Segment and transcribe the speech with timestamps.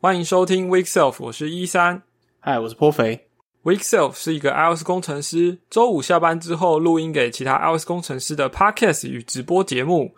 [0.00, 2.02] 欢迎收听 Week Self，我是一三。
[2.38, 3.28] 嗨，我是颇肥。
[3.64, 10.14] Week Self 是一个 iOS 工程师周五下班之后录音给其他 iOS 工程师的 Podcast 与直播节目。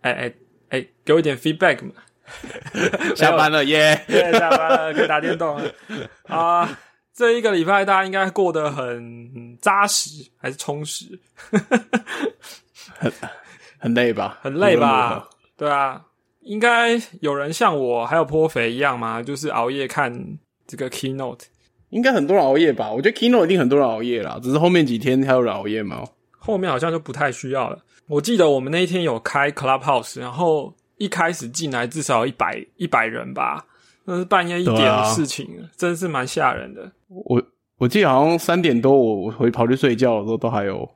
[0.00, 0.34] 哎哎
[0.70, 1.92] 哎，给我一点 feedback 嘛！
[3.14, 5.72] 下班了耶， 耶，下班了，可以打电动了
[6.26, 6.80] 啊！
[7.14, 11.20] 这一个礼拜大家应该过得很扎实，还是充实？
[12.98, 13.12] 很
[13.78, 14.40] 很累吧？
[14.42, 15.28] 很累吧？
[15.56, 16.04] 对啊，
[16.44, 19.22] 应该有人像我还有颇肥一样吗？
[19.22, 21.40] 就是熬夜看这个 Keynote，
[21.90, 22.90] 应该很多人熬夜吧？
[22.90, 26.02] 我觉得 Keynote 一定很多人熬夜啦，只是后面几天还有人熬夜吗？
[26.38, 27.78] 后面好像就不太需要了。
[28.08, 33.64] 我记得我们那一天有开 Clubhouse，然后一开始进来至少一百一百人吧。
[34.04, 36.90] 那是半夜一点的事情，真是蛮吓人的。
[37.06, 37.40] 我
[37.78, 40.88] 我记得好像三点多，我我回跑去睡觉的时候，都还有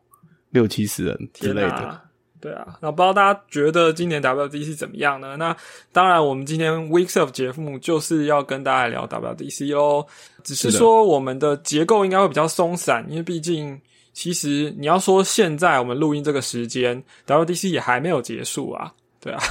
[0.50, 2.00] 六七十人之类的。
[2.46, 5.36] 对啊，那不知道大家觉得今年 WDC 怎么样呢？
[5.36, 5.56] 那
[5.92, 10.06] 当然，我们今天 Weeks of 节目就是要跟大家聊 WDC 喽。
[10.44, 13.80] 只是说我们的结构应该会比较松散，因为毕竟
[14.12, 18.92] 其实你要说现在我们录音这个时间，WDC 也还没有结束啊。
[19.20, 19.42] 对啊，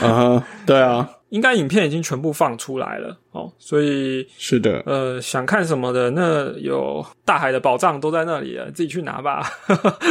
[0.00, 1.10] 嗯，对啊。
[1.32, 9.42] 应该影片已经全部放出来了哦，所以是的，呃，想看什么的，那有大海的宝藏都在那里了，自己去拿吧。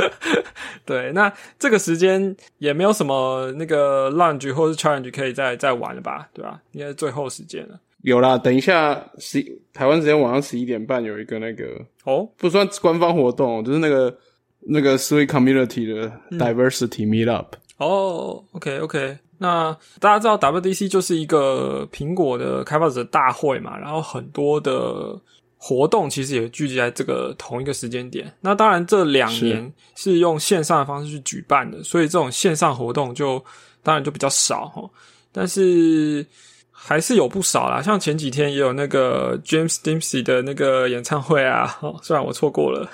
[0.83, 6.27] 对，那这个时间也没有什么那个 lunch 或是 challenge 可以再再玩了吧？
[6.33, 6.59] 对吧？
[6.71, 7.79] 应该是最后时间了。
[8.01, 11.65] 有啦，等一下十台湾时间晚上十一点半有一个那个
[12.03, 14.17] 哦，不算官方活动，就是那个
[14.61, 17.45] 那个 Sweet Community 的 Diversity Meetup。
[17.77, 19.19] 哦，OK OK。
[19.43, 25.19] 那大家知道，WDC 就是一个苹果的开发者大会嘛，然后很多的
[25.57, 28.31] 活动其实也聚集在这个同一个时间点。
[28.39, 33.43] 那当然，这两年是用线上的方式去举办的，所以这种线上活动就
[33.81, 34.87] 当然就比较少哈。
[35.31, 36.23] 但是
[36.71, 42.87] 还是有不少啦，像前几天也有那个 James Dempsey 的那个演唱会啊，虽然我错过了，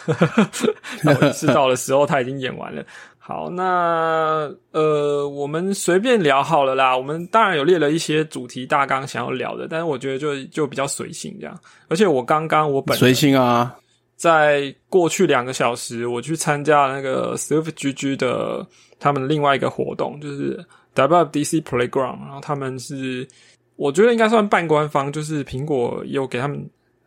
[1.04, 2.82] 那我知道的时候他已经演完了。
[3.28, 6.96] 好，那呃，我们随便聊好了啦。
[6.96, 11.60] 我们当然有列了一些主题大纲想要聊的，但是我觉得就就比较随性这样。
[11.90, 13.76] 而且我刚刚我本随性啊，
[14.16, 18.66] 在过去两个小时，我去参加那个 Swift GG 的
[18.98, 22.22] 他们另外一个活动，就是 WDC Playground。
[22.22, 23.28] 然后他们是
[23.76, 26.58] 我觉得应该算半官方，就是苹果有给他们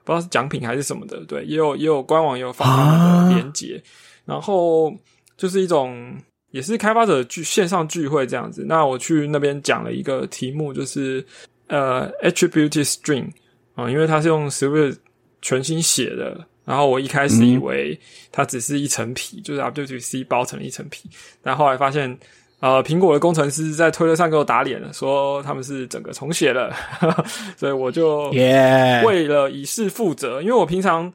[0.05, 3.83] 不知道是奖品还是什么的，对，也有也有官网也有发他们的链接，
[4.27, 4.95] 然后。
[5.41, 6.15] 就是一种，
[6.51, 8.63] 也是开发者聚线上聚会这样子。
[8.69, 11.25] 那我去那边讲了一个题目，就是
[11.69, 13.27] 呃，attribute string
[13.75, 14.99] 啊，因为它是用 Swift
[15.41, 16.39] 全新写的。
[16.67, 17.99] 然后我一开始以为
[18.31, 21.09] 它只是一层皮，就是 W C 包成了一层皮。
[21.43, 22.19] 但后来发现，
[22.61, 26.71] 呃，苹果的工程师在推特上给我打脸了，说他们是整个重写了。
[27.57, 31.11] 所以我就为了以示负责，因为我平常。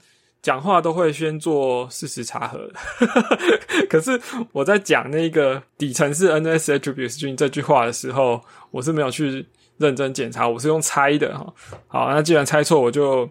[0.46, 2.70] 讲话都会先做事实查核，
[3.90, 8.40] 可是我在讲那个底层是 NS attribute string 这句话的时候，
[8.70, 9.44] 我是没有去
[9.80, 11.52] 认真检查，我是用猜的哈。
[11.88, 13.28] 好，那既然猜错，我就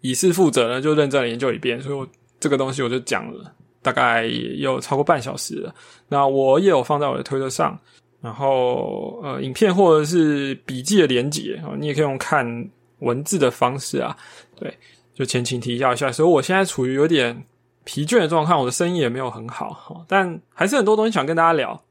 [0.00, 1.78] 以示负责呢，就认真研究一遍。
[1.82, 2.08] 所以我
[2.40, 5.74] 这个东西我就讲了，大概有超过半小时了。
[6.08, 7.78] 那我也有放在我的推特上，
[8.22, 12.70] 然后呃，影片或者是笔记的连接啊，你也可以用看
[13.00, 14.16] 文字的方式啊，
[14.58, 14.72] 对。
[15.18, 17.44] 就前情提要一下，所以我现在处于有点
[17.82, 21.82] 疲倦的状况，我的声音也没有很好，但还是很多东西想跟大家聊。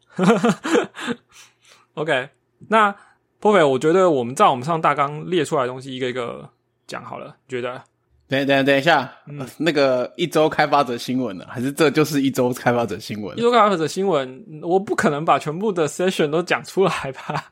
[1.96, 2.30] OK，
[2.70, 2.96] 那
[3.42, 6.50] 波菲，我觉得我们照我们上大纲列出来的东西，一个一个
[6.88, 7.36] 讲好了。
[7.50, 7.82] 觉得？
[8.30, 9.12] 等等等一下，
[9.58, 11.46] 那个一周开发者新闻呢？
[11.50, 13.38] 还是这就是一周开发者新闻？
[13.38, 17.44] 一周开发者新闻，我不可能把全部的 session 都讲出来吧？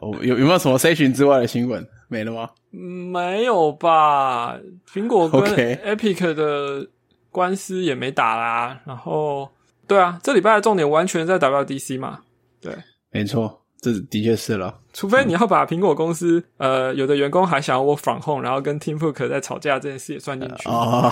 [0.00, 1.86] 哦有有没有什么 session 之外的新闻？
[2.10, 2.50] 没了吗？
[2.70, 4.58] 没有吧。
[4.92, 6.86] 苹果跟 Epic 的
[7.30, 8.80] 官司也没打啦。
[8.84, 9.48] 然后，
[9.86, 12.18] 对啊，这礼拜的重点完全在 WDC 嘛。
[12.60, 12.76] 对，
[13.10, 14.76] 没错，这的确是了。
[14.92, 20.68] 除非你要把苹果公司呃有的员工还想要我反 home，然后跟 Tim Cook 在吵架这件事也算进去。
[20.68, 21.08] 哦，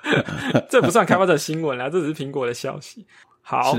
[0.68, 3.06] 这不算开发者新闻啦，这只是苹果的消息。
[3.40, 3.74] 好，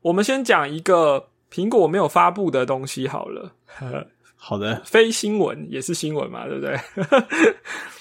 [0.00, 3.52] 我们先讲一个苹果没有发布的东西好了。
[4.42, 6.80] 好的，非新闻也是新闻嘛，对不对？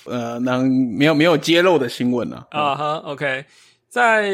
[0.07, 2.45] 呃，那没有没有揭露的新闻呢？
[2.50, 3.45] 啊哈，OK，
[3.89, 4.31] 在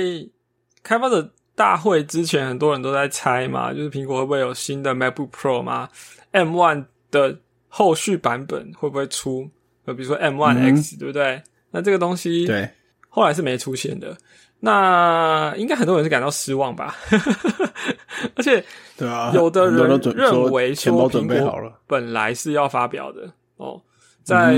[0.83, 5.89] 开发者大会之前，很多人都在猜嘛，就是苹果会不会有新的 MacBook Pro 吗
[6.31, 9.49] ？M One 的后续版本会不会出？
[9.85, 11.41] 呃，比如说 M One X，对不对？
[11.71, 12.69] 那这个东西对，
[13.09, 14.15] 后来是没出现的。
[14.65, 16.95] 那应该很多人是感到失望吧？
[18.35, 18.63] 而且，
[18.97, 23.79] 对啊，有的人认为钱包准备好了，本来是要发表的哦，
[24.23, 24.55] 在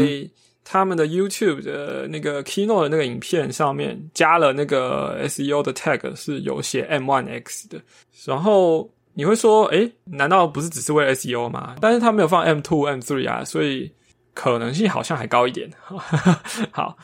[0.63, 7.81] 他们的 YouTube 的那个 Keynote 的那个影片上面加了那个 SEO 的 tag 是有写 M1X 的，
[8.25, 11.75] 然后你会说，诶，难道不是只是为了 SEO 吗？
[11.81, 13.91] 但是他没有放 M2、M3 啊，所以。
[14.37, 15.67] 可能性好像还高一点，
[16.69, 16.95] 好，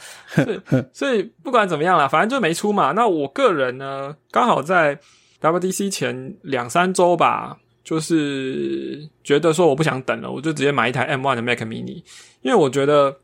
[0.94, 2.92] 所以不管怎么样啦，反正就没出嘛。
[2.92, 5.00] 那我个人呢，刚好在
[5.42, 12.04] WDC 前两三周吧，就是觉得说我不想等了，我就直接买一台 M1 的 Mac Mini，
[12.42, 13.18] 因为我觉得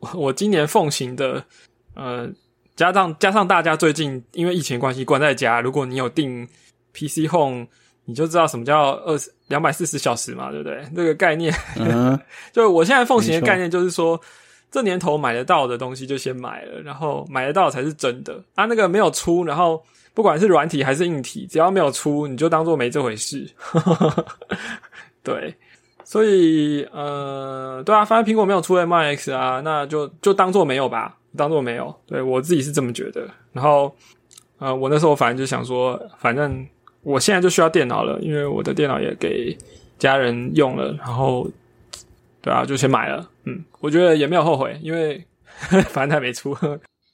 [0.00, 1.44] 我我今年奉行的，
[1.94, 2.28] 呃，
[2.74, 6.48] 加上加上大家最近因为疫情关系关在家，如果你有订
[6.92, 7.68] PC Home。
[8.06, 10.82] 你就知道什么叫二十两百四十小时嘛，对不对？
[10.94, 11.52] 这个概念，
[12.52, 14.18] 就我现在奉行的概念就是说，
[14.70, 18.40] 这年头买得到的东西就先买了，然后买得到才是真的。
[18.54, 19.82] 啊，那个没有出，然后
[20.14, 23.44] 不管是软体还是硬体，只要没有出，你就当做没这回事。
[25.24, 25.52] 对，
[26.04, 31.92] 所以呃，对啊，反正苹果没有出 M I X 啊，那就就当做没有吧，当做没有。
[32.06, 33.26] 对我自己是这么觉得。
[33.52, 33.92] 然后
[34.58, 36.64] 呃，我那时候反正就想说，反正。
[37.06, 39.56] 我现在就需要电脑了，因为我的电脑也给
[39.96, 41.48] 家人用了，然后，
[42.42, 43.30] 对啊，就先买了。
[43.44, 45.24] 嗯，我觉得也没有后悔，因为
[45.90, 46.56] 反正它没出。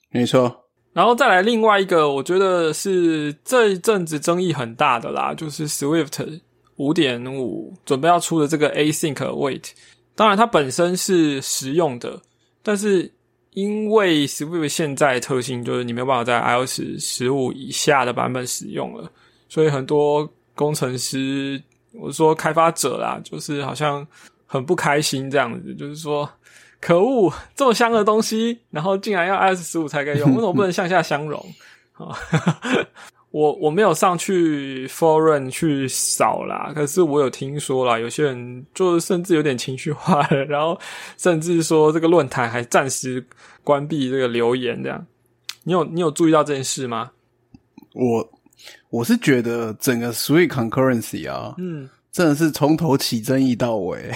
[0.09, 0.51] 没错。
[0.93, 6.39] 然后再来另外一个，我觉得是这一阵子争议很大的啦，就是 Swift
[6.77, 9.73] 五点五准备要出的这个 Async Await。
[10.15, 12.19] 当然，它本身是实用的，
[12.63, 13.11] 但是
[13.51, 19.11] 因为 Swift 现在特性就是你没有办法在 iOS 十五以下的版本使用了。
[19.53, 21.61] 所以很多工程师，
[21.91, 24.03] 我说开发者啦，就是好像
[24.47, 26.27] 很不开心这样子，就是说，
[26.81, 31.39] 可恶，这么香的东西，然后竟然要 iOS 十五才可以用， 为什么不能向下相容？
[31.93, 32.17] 啊，
[33.29, 40.75] 我我没有上去 forum 去扫啦，可是我有听说啦，有些人就是甚至有点情绪化了，然后
[41.15, 43.23] 甚至说这个论坛还暂时
[43.63, 45.05] 关闭这个留言，这样，
[45.63, 47.11] 你有你有注意到这件事吗？
[47.93, 48.27] 我。
[48.89, 54.11] 我是觉得整个 Sweet Concurrency 啊，嗯，真的是从头起争议到尾。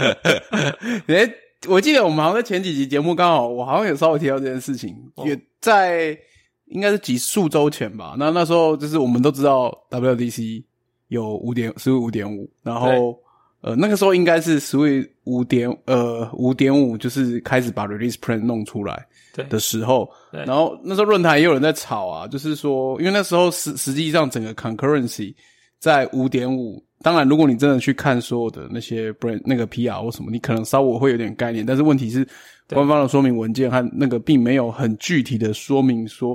[1.06, 1.34] 哎，
[1.68, 6.18] 我记得我们好像在前几集节目刚好，我好像有稍微提到这件事情，也在
[6.66, 8.16] 应该是几数周前吧。
[8.18, 10.64] 那那时候就是我们都知道 WDC
[11.08, 13.18] 有五点 Sweet 五点五，然后
[13.66, 19.06] 呃那个时候应该是 Sweet 五点呃五点五就是开始把 Release Plan 弄出来。
[19.50, 25.34] 的时候，然后那时候论坛也有人在吵啊，就是说，因为那时候实实际上整个 concurrency
[25.78, 32.26] 在五点五，当然如果你真的去看所有的那些 brand 那个 PR 或什么，你可能稍微会有点概念，但是问题是
[32.70, 36.34] 官方的说明文件和那个并没有很具体的说明说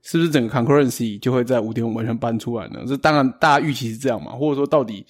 [0.00, 2.82] 是不是整个 concurrency 就会在五点五完全搬出来呢？
[2.86, 5.04] 这当然大家预期是这样嘛，或者说到底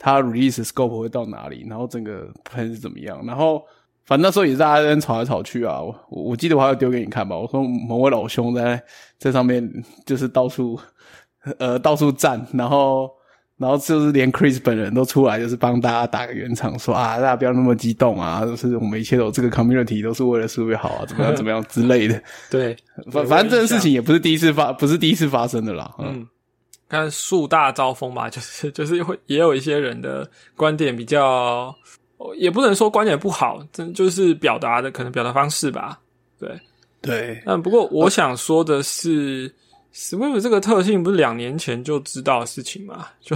[0.00, 3.62] 它 release scope 会到哪里，然后整个 plan 是怎么样，然后。
[4.06, 7.36] 反正那时候也是大家在吵来吵去啊，我我记得我还要丢给你看吧。
[7.36, 8.82] 我说某位老兄在
[9.18, 9.70] 在上面
[10.04, 10.76] 就是到处
[11.58, 13.08] 呃到处站，然后
[13.56, 22.20] 然后就是连 Chris 本人都出来，就是帮大家打个圆场，说啊大家不要那么激动啊，就是我们一切都这个 community 都是为了社会好啊，怎么样 怎么样之类的。
[22.50, 22.76] 对，
[23.12, 25.88] 反反正这件事情也不是第一次发，不是第一次发生的啦。
[26.00, 26.26] 嗯，
[26.90, 31.74] 看树大招风吧， 就是就是会也有一些人的观点比较。
[32.36, 35.98] 也不能说观点不好，真就是表达的可能表达方式吧。
[36.38, 36.50] 对
[37.00, 39.50] 对，但不过我想说的是
[39.94, 43.06] ，Swift 这个特性不是两年前就知道的事情嘛？
[43.22, 43.34] 就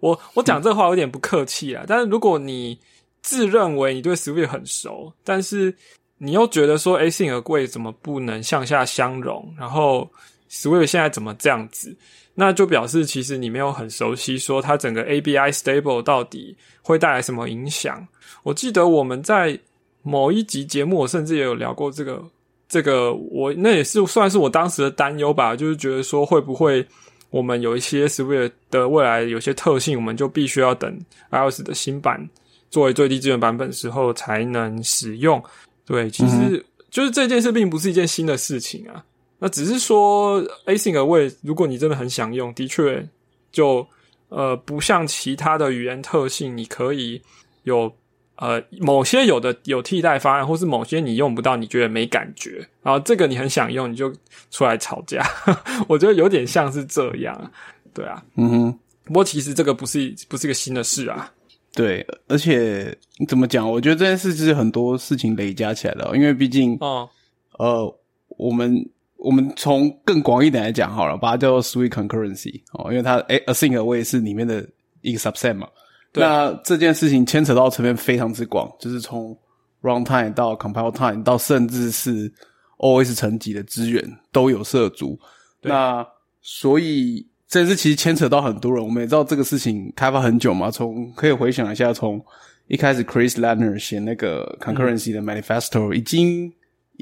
[0.00, 1.84] 我我讲这话有点不客气啊。
[1.86, 2.80] 但是如果你
[3.20, 5.76] 自认为你对 Swift 很熟，但是
[6.16, 10.10] 你又觉得说 A 性和贵怎么不能向下相容，然后
[10.52, 11.96] Swift 现在怎么这样子？
[12.34, 18.06] 那就表示其实你没有很熟悉，说它整个 ABI stable 到底会带来什么影响。
[18.42, 19.58] 我记得我们在
[20.02, 22.22] 某一集节目，我甚至也有聊过这个。
[22.68, 26.82] 这个我那也是算是我当时的担忧吧，就是觉得说会不会
[27.28, 30.98] 我们有一些 Swift 的未来有些特性，我们就必须要等
[31.30, 32.26] iOS 的新版
[32.70, 35.42] 作为最低资源版本时候才能使用。
[35.84, 39.04] 对，其实就是这件事并不是一件新的事情啊。
[39.44, 43.04] 那只是说，async await，如果你真的很想用，的确
[43.50, 43.84] 就
[44.28, 47.20] 呃不像其他的语言特性，你可以
[47.64, 47.92] 有
[48.36, 54.14] 呃某些有的有替代方案，或是某些你用不到，你觉得没感觉，然后这个你很想用，你就
[54.52, 55.28] 出来吵架。
[55.88, 57.52] 我觉得有点像是这样，
[57.92, 58.78] 对啊，嗯哼。
[59.02, 61.28] 不过其实这个不是不是个新的事啊。
[61.74, 62.96] 对，而且
[63.26, 63.68] 怎么讲？
[63.68, 67.10] 我觉得这件事是很多事情累加起来的，因为毕竟，哦，
[67.58, 67.98] 呃，
[68.38, 68.88] 我们。
[69.22, 74.68] 我们从更广一点来讲好了，把它叫做 Sweet Concurrency 哦，因为它诶 Async Await 是里面的
[75.00, 75.68] 一个 subset 嘛。
[76.14, 79.36] 那这件事情牵扯到层面非常之广，就是从
[79.80, 82.30] runtime 到 compile time 到甚至是
[82.78, 85.18] OS 层级的资源都有涉足。
[85.62, 86.06] 那
[86.40, 88.84] 所以这是其实牵扯到很多人。
[88.84, 92.20] 我们也知道这个事情开发很久嘛，从可以回想一下，从
[92.66, 96.52] 一开始 Chris Lerner 写那个 concurrency 的 manifesto 已经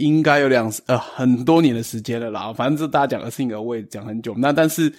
[0.01, 2.53] 应该有两呃很多年的时间了啦。
[2.53, 4.35] 反正这大家讲的事情，我也讲很久。
[4.39, 4.93] 那但是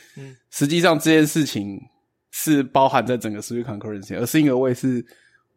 [0.50, 1.80] 实际上这件事情。
[2.34, 5.06] 是包含在整个 Swift Concurrency，而 Async Await 是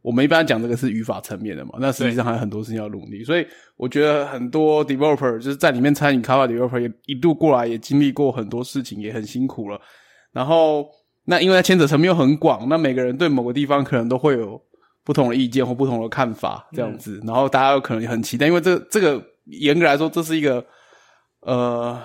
[0.03, 1.75] 我们一般讲这个是语法层面的嘛？
[1.79, 3.47] 那实际上还有很多事情要努力，所以
[3.77, 9.81] 我觉得很多 developer 就是在里面参与开发 developer 也一度过来也经历过很多事情，也很辛苦了。
[10.33, 10.85] 然后
[11.25, 14.61] 那因为牵扯层面又很广，那每个人对某个地方可能都会有
[15.05, 17.23] 不同的意见或不同的看法，这样子。
[17.25, 20.65] 然后大家有可能很期待，因为这这个严格来说这是一个
[21.41, 22.01] 呃，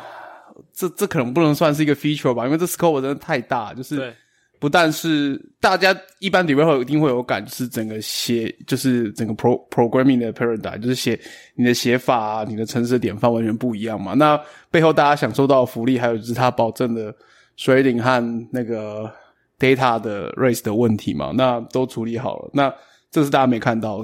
[0.74, 2.46] 这这可能不能算是一个 feature 吧？
[2.46, 4.14] 因为这 scope 真的太大，就是。
[4.62, 11.18] 不但是大家一般 developer 一定会有感，就是整个写，就是整个 pro programming 的 paradigm，就是写
[11.56, 14.14] 你的写法啊，你的城市的典范完全不一样嘛。
[14.16, 14.38] 那
[14.70, 17.16] 背后大家享受到的福利，还有就是它保证的
[17.56, 19.10] 水领和那个
[19.58, 22.50] data 的 race 的问题嘛，那都处理好了。
[22.54, 22.70] 那
[23.10, 24.04] 这是大家没看到，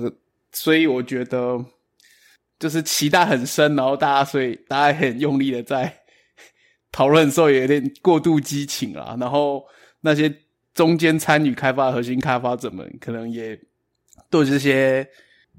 [0.54, 1.60] 所以我觉得
[2.66, 5.94] 就是期待很深，然后大家所以大家很用力的在
[6.92, 9.64] 讨论的时候，也有点过度激情了，然后
[10.02, 10.34] 那些。
[10.76, 13.58] 中间参与开发核心开发者们，可能也
[14.30, 15.08] 对这些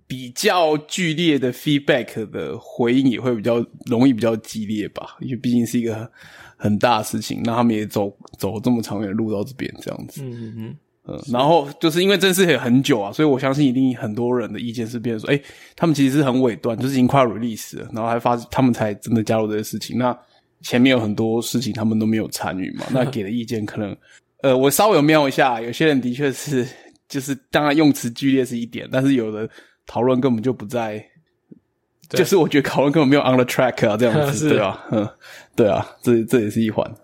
[0.07, 6.07] 比较剧烈的 feedback 的回应也会比较容易比较激烈吧，因为毕竟是一个
[6.59, 10.77] 很大的事情，那他们也走走这么长远的路到这边这样子，嗯嗯嗯，
[11.09, 15.41] 嗯，然后就是因为这件事情很久啊，所以我相信一定很多人的意见是变说，哎，
[15.77, 20.17] 他们其实是很尾端，就是已经快 release 了，然后还发他们才真的加入这些事情，那
[20.63, 23.97] 前面有很多事情他们都没有参与嘛， 那给的意见可能。
[24.43, 26.67] 呃，我稍微有瞄一下，有些人的确是，
[27.09, 29.49] 就是当然用词剧烈是一点，但是有的
[29.87, 31.05] 讨论根本就不在，
[32.11, 34.87] 就是我觉得讨论根本没有 on the track 啊，这样子 对吧？
[34.93, 35.09] 嗯，
[35.57, 36.97] 对啊，这这也是一环，嗯，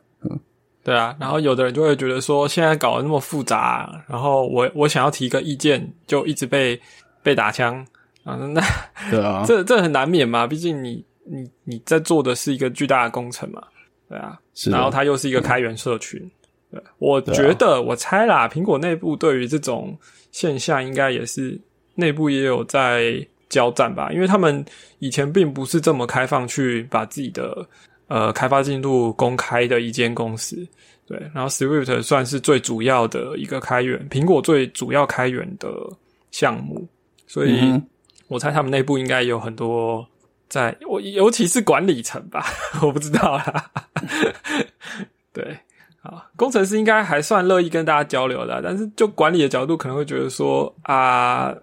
[0.84, 1.16] 对啊。
[1.20, 6.80] 然后有的人就会觉得说，现在搞得那么复杂，然后我我想要提个意见，就一直被
[7.22, 7.84] 被打枪。
[8.24, 8.60] 啊，那
[9.10, 13.60] 对啊， 这这很难免嘛，毕竟你你你在做的是一个巨大的工程嘛，
[14.08, 14.38] 对啊，
[14.70, 16.20] 然后它又是一个开源社群。
[16.70, 19.98] 对我觉得，我猜啦，苹果内部对于这种
[20.30, 21.60] 现象，应该也是
[21.96, 23.14] 内部也有在
[23.48, 24.64] 交战吧，因为他们
[25.00, 27.66] 以前并不是这么开放去把自己的
[28.12, 30.68] 呃开发进度公开的一间公司。
[31.06, 35.68] 对，然后 Swift 算是最主要的一个开源，苹果最主要开源的
[36.30, 36.86] 项目，
[37.26, 37.80] 所以
[38.28, 40.06] 我猜他们内部应该有很多
[40.48, 42.44] 在，我尤其是管理层吧，
[42.82, 43.70] 我不知道啦。
[45.32, 45.58] 对。
[46.02, 51.54] 啊，工程师应该还算乐意跟大家交流的，但是就管理的角度，可能会觉得说啊，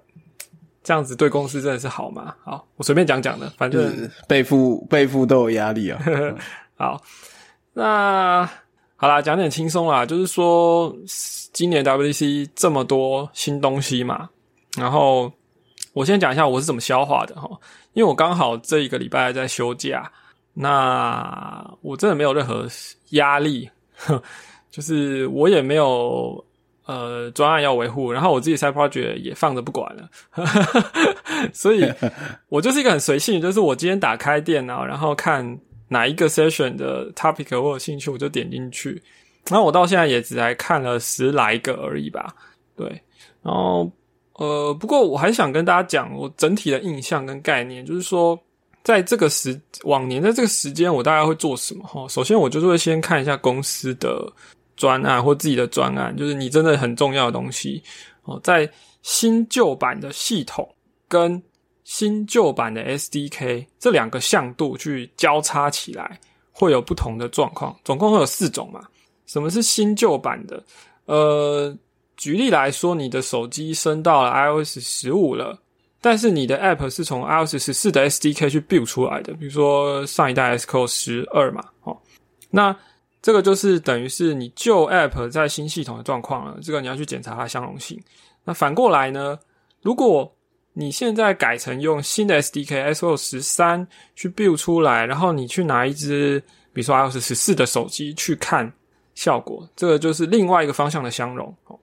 [0.83, 2.33] 这样子对公司真的是好吗？
[2.43, 6.01] 好，我随便讲讲的，反正背负背负都有压力啊。
[6.77, 7.01] 好，
[7.73, 8.49] 那
[8.95, 10.95] 好啦，讲点轻松啦，就是说
[11.53, 14.29] 今年 WDC 这么多新东西嘛，
[14.77, 15.31] 然后
[15.93, 17.49] 我先讲一下我是怎么消化的哈，
[17.93, 20.11] 因为我刚好这一个礼拜在休假，
[20.53, 22.67] 那我真的没有任何
[23.09, 23.69] 压力。
[24.71, 26.45] 就是我也没有
[26.89, 30.09] 呃专案要维护，然后我自己 side project 也放着不管了，
[31.53, 31.85] 所以
[32.49, 38.99] 我就是一个很随性，就是我今天打开电脑，然后看哪一个 session 的 topic 我有兴趣，我就点进去。
[39.49, 42.33] 然后我到现在也只来看了十来个而已吧，
[42.75, 42.87] 对。
[43.43, 43.91] 然后
[44.33, 48.39] 呃，不过我还想跟大家讲我整体的印象跟概念，就是说。
[48.81, 51.83] 在这个时往年的这个时间，我大概会做什么？
[51.85, 54.25] 哈，首先我就是会先看一下公司的
[54.79, 57.83] 专案或自己的专案，就是你真的很重要的东西
[58.23, 58.39] 哦。
[58.41, 58.67] 在
[59.01, 60.67] 新旧版的系统
[61.05, 61.41] 跟
[61.83, 66.17] 新旧版的 SDK 这两个向度去交叉起来，
[66.51, 67.77] 会有不同的状况。
[67.83, 68.81] 总共会有四种嘛？
[69.25, 70.63] 什么是新旧版的？
[71.05, 71.75] 呃，
[72.15, 75.59] 举例来说，你的手机升到了 iOS 十五了。
[76.01, 81.97] 但是你的 App 是从 iOS 十四的 SDK 去 build 出来的，比如说上一代 Xcode 十二嘛，哦，
[82.49, 82.73] 那
[83.21, 88.01] 这个就是等于是你旧 App 在新系统的状况了，这个你要去检查它相容性。
[88.45, 89.37] 那反过来呢，
[89.81, 90.33] 如果
[90.73, 93.85] 你现在改成用新的 SDK s o 十三
[94.15, 96.39] 去 build 出来，然后你去拿一只
[96.71, 98.71] 比如说 iOS 十四的手机去看
[99.13, 101.53] 效果，这个就是另外一个方向的相容。
[101.65, 101.77] 哦，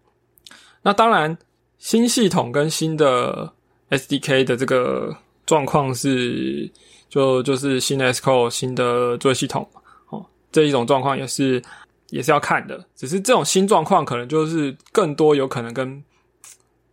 [0.80, 1.36] 那当然
[1.76, 3.52] 新系统跟新的
[3.90, 5.14] SDK 的这个
[5.44, 6.70] 状况是，
[7.10, 9.68] 就就是新的 s c o 新的作业系统，
[10.56, 11.62] 这一种状况也是
[12.08, 12.82] 也是要看的。
[12.94, 16.02] 只是这种新状况可能就是更多有可能跟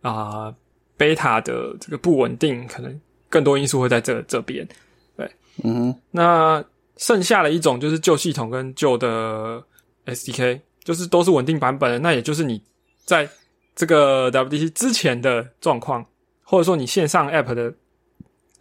[0.02, 0.54] 啊
[0.98, 4.68] beta 的这个不稳定，可能更多因素会在这这边。
[5.16, 5.30] 对，
[5.62, 6.62] 嗯，那
[6.98, 9.64] 剩下的一种就是旧系统跟旧的
[10.04, 12.62] SDK，就是都是稳定版本的，那也就是你
[13.06, 13.26] 在
[13.74, 16.04] 这个 WDC 之前的状况，
[16.42, 17.72] 或者说你线上 App 的。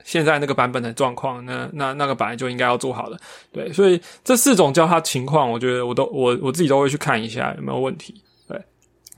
[0.04, 3.20] 现在那个版本的状况，那那那个本来就应该要做好的，
[3.52, 8.62] 对，所以这四种交叉情况，我觉得我都我我自己都会去看一下有没有问题，对，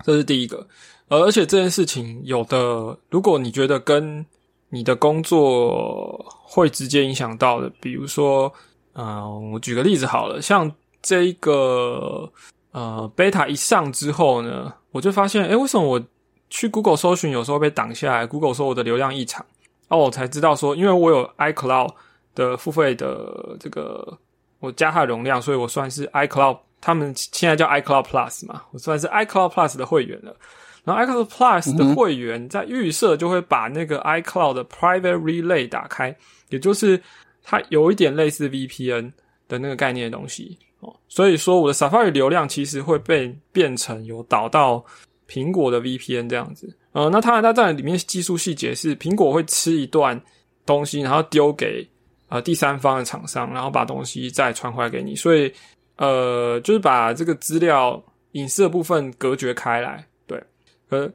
[0.03, 0.65] 这是第一个，
[1.07, 4.25] 而且这件事情有的，如果你觉得跟
[4.69, 8.51] 你的工作会直接影响到的，比如说，
[8.93, 12.31] 嗯，我举个例子好了，像这一个
[12.71, 16.01] 呃，beta 一上之后呢，我就发现，哎，为什么我
[16.49, 19.45] 去 Google 搜寻有时候被挡下来？Google 说我的流量异常。
[19.87, 21.93] 哦，我才知道说，因为我有 iCloud
[22.33, 24.17] 的付费的这个，
[24.59, 30.35] 我加它的容量，所以我算是 iCloud，他们现在叫 iCloud Plus 嘛，我算是 iCloud Plus 的会员了。
[30.83, 36.15] 然后 iCloud Plus 的会员在预设就会把那个 iCloud 的 Private Relay 打开，
[36.49, 37.01] 也就是
[37.43, 39.11] 它有一点类似 VPN
[39.47, 40.95] 的那个概念的东西哦。
[41.07, 44.83] 所以说我的 Safari 流量其实会被变成有导到
[45.27, 46.75] 苹果的 VPN 这样子。
[46.95, 50.19] 呃，那他他，在里面技术细节是苹果会吃一段
[50.65, 51.85] 东西，然后丢给
[52.29, 55.51] 呃第三方的厂商，然后把东西再传回来给你，所以
[55.97, 60.07] 呃，就是把这个资料隐私的部分隔绝开来。
[60.25, 60.41] 对，
[60.87, 61.11] 呃，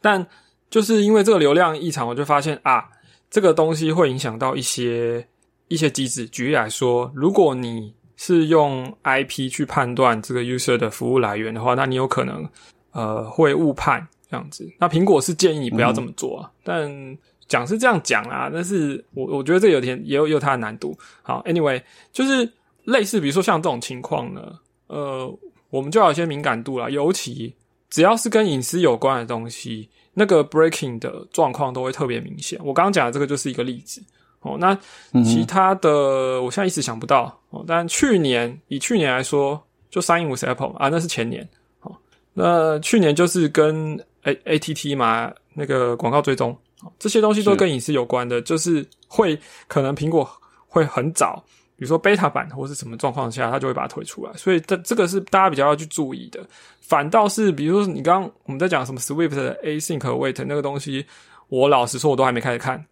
[0.00, 0.26] 但
[0.70, 2.88] 就是因为这个流量异常，我就发现啊，
[3.28, 5.22] 这个东西会影响到一些
[5.68, 6.26] 一些机制。
[6.28, 12.48] 举例来说，如果你是用 IP 去判断这个 user 的服务来源的话，那你有可能
[12.92, 14.08] 呃会误判。
[14.30, 16.50] 这样子，那苹果是建议你不要这么做啊。
[16.62, 17.18] 但
[17.48, 20.96] 讲是这样讲啊，但是我我觉得这有点也有也有它的难度。
[21.22, 21.82] 好，anyway，
[22.12, 22.50] 就是
[22.84, 24.52] 类似比如说像这种情况呢，
[24.88, 25.38] 呃，
[25.70, 26.90] 我们就要有些敏感度了。
[26.90, 27.54] 尤其
[27.88, 32.60] 只要是跟隐私有关的东西，那个 breaking 的状况都会特别明显。
[32.62, 34.02] 我刚刚讲的这个就是一个例子
[34.40, 34.58] 哦。
[34.60, 34.78] 那
[35.24, 37.64] 其他的，我现在一时想不到哦。
[37.66, 41.48] 但去年以去年来说，就 Sign with Apple 啊，那是前年。
[41.78, 41.98] 好，
[42.34, 43.98] 那去年就是跟
[44.30, 46.56] A A T T 嘛，那个广告追踪，
[46.98, 50.28] 这些东西都跟隐私有关的，就是会可能苹果
[50.66, 51.42] 会很早，
[51.76, 56.40] 比如说 beta 版或是什么状况下，它就会把它推出来，所以这这个是大家比较要去注意的。
[56.80, 61.04] 反倒是比如说你刚刚我们在讲什么 Swift 的 Async Wait 那个东西，
[61.48, 62.84] 我老实说我都还没开始看，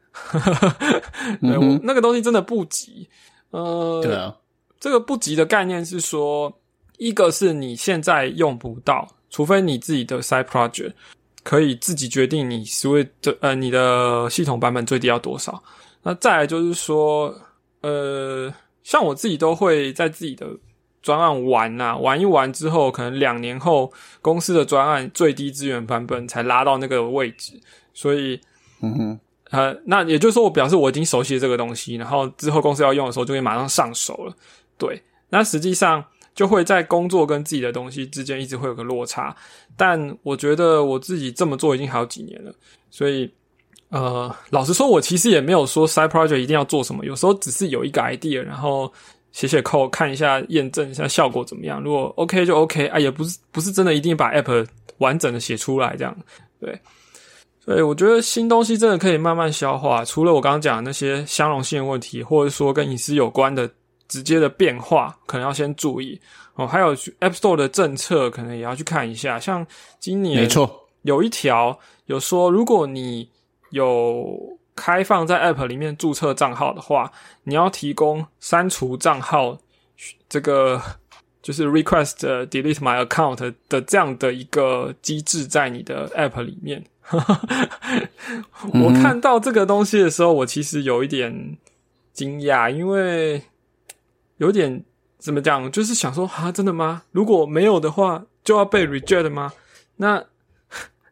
[1.40, 3.08] 对我那个东西真的不急。
[3.50, 4.36] 呃，对啊，
[4.78, 6.52] 这个不急的概念是说，
[6.98, 10.92] 一个是你现在用不到，除非你自己的 side project。
[11.46, 15.62] 可以自己决定你所谓的呃你的系统版本最低要多少。
[16.02, 17.32] 那再来就是说，
[17.82, 20.44] 呃，像我自己都会在自己的
[21.00, 27.52] 专案玩呐，玩一玩之后，可能两年后公司的专案最低资源版本才拉到那个位置。
[27.94, 28.40] 所以，
[28.82, 34.34] 嗯哼，呃，那也就是说，我表示我已经熟悉这个东西，然后之后公司要用的时候就会马上上手了。
[34.76, 36.04] 对，那实际上。
[36.36, 39.34] 就会在工作跟自己的东西之间一直会有个落差，
[39.74, 42.52] 但我觉得我自己这么做已经好几年了，
[42.90, 43.28] 所以
[43.88, 48.92] 呃，老实说，我其实也没有说 side project 一定要做什么，有时候只是有一个 idea，然后
[49.32, 51.82] 写写 code 看一下，验证一下效果怎么样。
[51.82, 54.66] 如果 OK 就 OK，啊，也不是不是真的一定把 app
[54.98, 56.14] 完整的写出来这样，
[56.60, 56.78] 对。
[57.64, 63.68] 所以我觉得新东西真的可以慢慢消化，除了我刚刚讲的那些相容性问题，或者说跟隐私有关的。
[64.08, 66.20] 直接的变化可能要先注意
[66.54, 69.38] 哦，还有 App Store 的政策可能也要去看一下。
[69.38, 69.66] 像
[70.00, 73.28] 今年没错有一条有说，如果你
[73.70, 77.12] 有开放在 App 里面注册账号的话，
[77.44, 79.58] 你要提供删除账号
[80.28, 80.80] 这个
[81.42, 86.82] 就是 Request Delete My Account 的这样的一个机制在你的 App 里面。
[88.72, 91.58] 我看到这个东西的时候，我其实有一点
[92.14, 93.42] 惊讶，因为。
[94.38, 94.84] 有点
[95.18, 97.02] 怎么讲，就是想说啊，真的吗？
[97.12, 99.52] 如果没有的话，就要被 reject 吗？
[99.96, 100.24] 那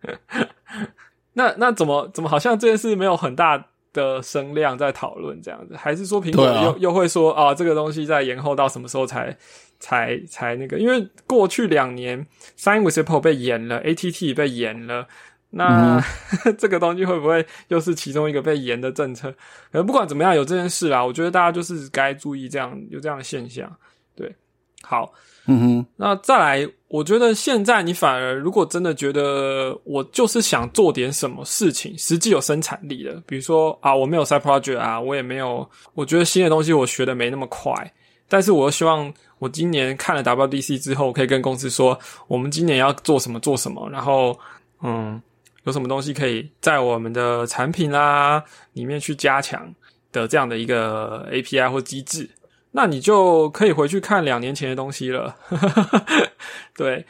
[1.34, 5.76] 那那怎么怎么好像这件事没有很大的声量在讨论这样子？
[5.76, 9.36] 还是说苹果又又会说啊，这个东西在延后到什么时候才
[9.80, 10.78] 才才那个？
[10.78, 12.26] 因为过去两年
[12.58, 15.08] ，Sign with Apple 被延了，ATT 被延了。
[15.56, 16.02] 那
[16.58, 19.34] 这个东西会不会又是其中一个被严的政策？
[19.72, 23.70] 可不管怎么样，有这件事啊，我觉得大家就是该注意这样有这样的现象。
[24.16, 24.34] 对，
[24.82, 25.12] 好，
[25.46, 37.72] 嗯哼，那再来，我觉得现在你反而如果真的觉得我就是想做点什么事情，实际有生产力的，比如说啊，我没有 side project 啊，我也没有，我觉得新的东西我学的没那么快，
[38.28, 44.38] 但是我又希望我今年看了 WDC 之后，可以跟公司说，我们今年要做什么做什么，然后
[44.82, 45.20] 嗯，
[45.64, 49.74] 有什么东西可以在我们的产品啦里面去加强
[50.12, 52.28] 的这样的一个 API 或机制。
[52.76, 55.32] 那你就可以回去看两年前的东西了，
[56.76, 57.06] 对，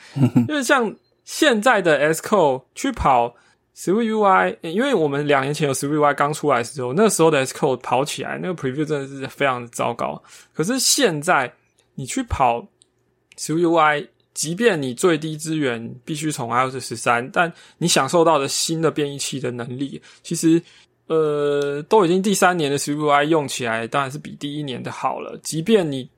[0.47, 3.35] 因为像现在的 Sco 去跑
[3.73, 8.85] s w i u i 因为我们两年前有 s w i u i 刚出来的时候，那时候的 Sco 跑起来，那个 Preview
[8.85, 10.23] 真的是非常糟糕。
[10.53, 11.51] 可是现在
[11.95, 12.69] 你去跑
[13.37, 20.61] s w i u i 即便你最低资源必须从 iOS 十三，但你享受到的新的变异器的能力，其实。
[21.07, 25.39] 呃，都已经第三年的 Swift I 用起来当然是比第一年的好了。
[25.43, 26.09] 即便你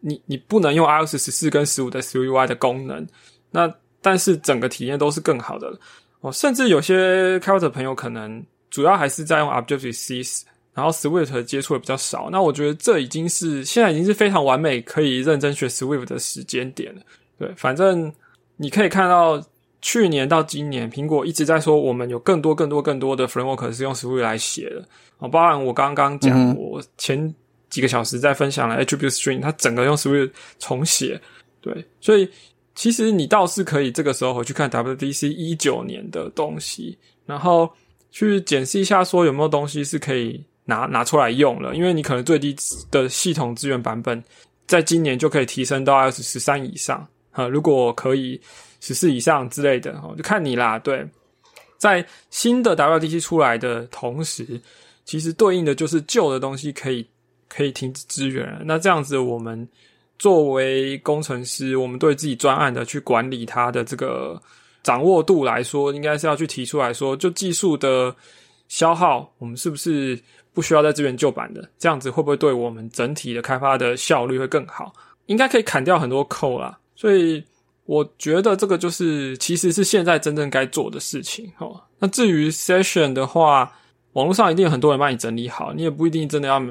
[0.00, 3.06] 你你不能用 iOS 十四跟十五的 Swift I 的功能，
[3.50, 5.72] 那但是整个体验都是更好的
[6.20, 6.30] 哦。
[6.30, 10.44] 甚至有些开发者朋友可能主要还是在用 Objective C，
[10.74, 12.28] 然后 Swift 接触的比较少。
[12.30, 17.00] 那我觉得这已经是现在已经是非常完美可以认真学 Swift 的时间点了。
[17.38, 18.12] 对，反正
[18.56, 19.42] 你可以看到。
[19.80, 24.84] 去年到今年，苹果一直在说我们有更多、更多、更多的 framework 是用 Swift 来写的
[25.18, 25.28] 哦。
[25.28, 27.32] 包含我刚刚讲，我前
[27.70, 31.20] 几个小时在分享了 Attribute String，它整个用 Swift 重写。
[31.60, 32.28] 对，所以
[32.74, 37.70] 其实你倒是可以这个时候回去看 WDC 一九年的东西，然后
[38.10, 41.76] 去检视一下，说有没有东西是可以拿拿出来用了。
[41.76, 42.52] 因为你可能最低
[42.90, 44.20] 的系统资源版本，
[44.66, 47.06] 在今年就可以提升到 iOS 十三以上
[47.38, 47.48] 啊。
[47.48, 48.40] 如果可以。
[48.80, 50.78] 十四以上之类的哦，就看你啦。
[50.78, 51.04] 对，
[51.78, 54.46] 在新的 WDC 出来的同时，
[55.04, 57.04] 其实对应的就是旧的东西可以
[57.48, 58.48] 可以停止支援。
[58.64, 59.68] 那这样子，我们
[60.16, 64.40] 作为工程师，我们对自己专案的去管理它的这个
[64.84, 68.14] 掌握度来说，应该是要去提出来说，就技术的
[68.68, 70.16] 消耗，我们是不是
[70.54, 71.68] 不需要再支援旧版的？
[71.80, 74.92] 这样子会不会对我们整体的开发的效率会更好？
[75.26, 76.78] 应该可以砍掉很多扣啦。
[76.98, 77.40] 所以。
[77.88, 81.80] 我觉得这个就是其实是现在真正该做的事情哦。
[81.98, 83.72] 那至于 session 的话，
[84.12, 86.62] 网络上一定有很多人帮你整理好，你也不一定真的要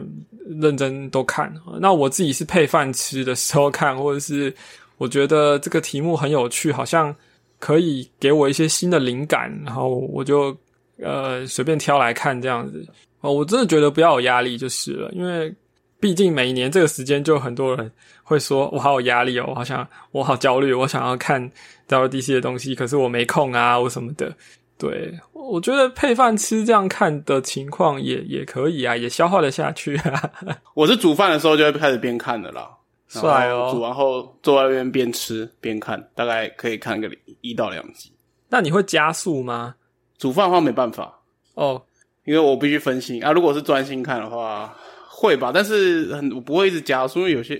[0.62, 1.52] 认真都看。
[1.82, 4.54] 那我自己是配饭吃的时候看，或者是
[5.00, 7.16] 我觉得这个题目很有趣，好像
[7.58, 10.56] 可以给我一些新的灵感，然后我就
[11.02, 12.88] 呃随便挑来看这样子。
[13.22, 15.52] 哦，我真的觉得不要有压力就是了，因为。
[16.00, 17.92] 毕竟每一年这个时间，就很多人
[18.24, 21.52] 会说：“我好有压力哦，我好像我好焦虑，我想要看
[21.88, 24.32] WDC 的东西，可是我没空啊，我什么的。”
[24.78, 30.32] 对，我觉得配饭吃这样看的情况也也可以啊，也消化得下去啊。
[30.76, 32.70] 我是煮饭的时候就会开始边看的啦，
[33.08, 33.72] 帅哦！
[33.74, 37.10] 煮完后坐在那边边吃边看，大概可以看个
[37.42, 38.12] 一到两集。
[38.50, 39.74] 那你会加速吗？
[40.20, 41.22] 煮饭的话没办法
[41.56, 41.82] 哦，
[42.26, 43.32] 因为我必须分心啊。
[43.32, 44.72] 如果是专心看的话。
[45.20, 47.60] 会吧，但是很我不会一直加，因为有些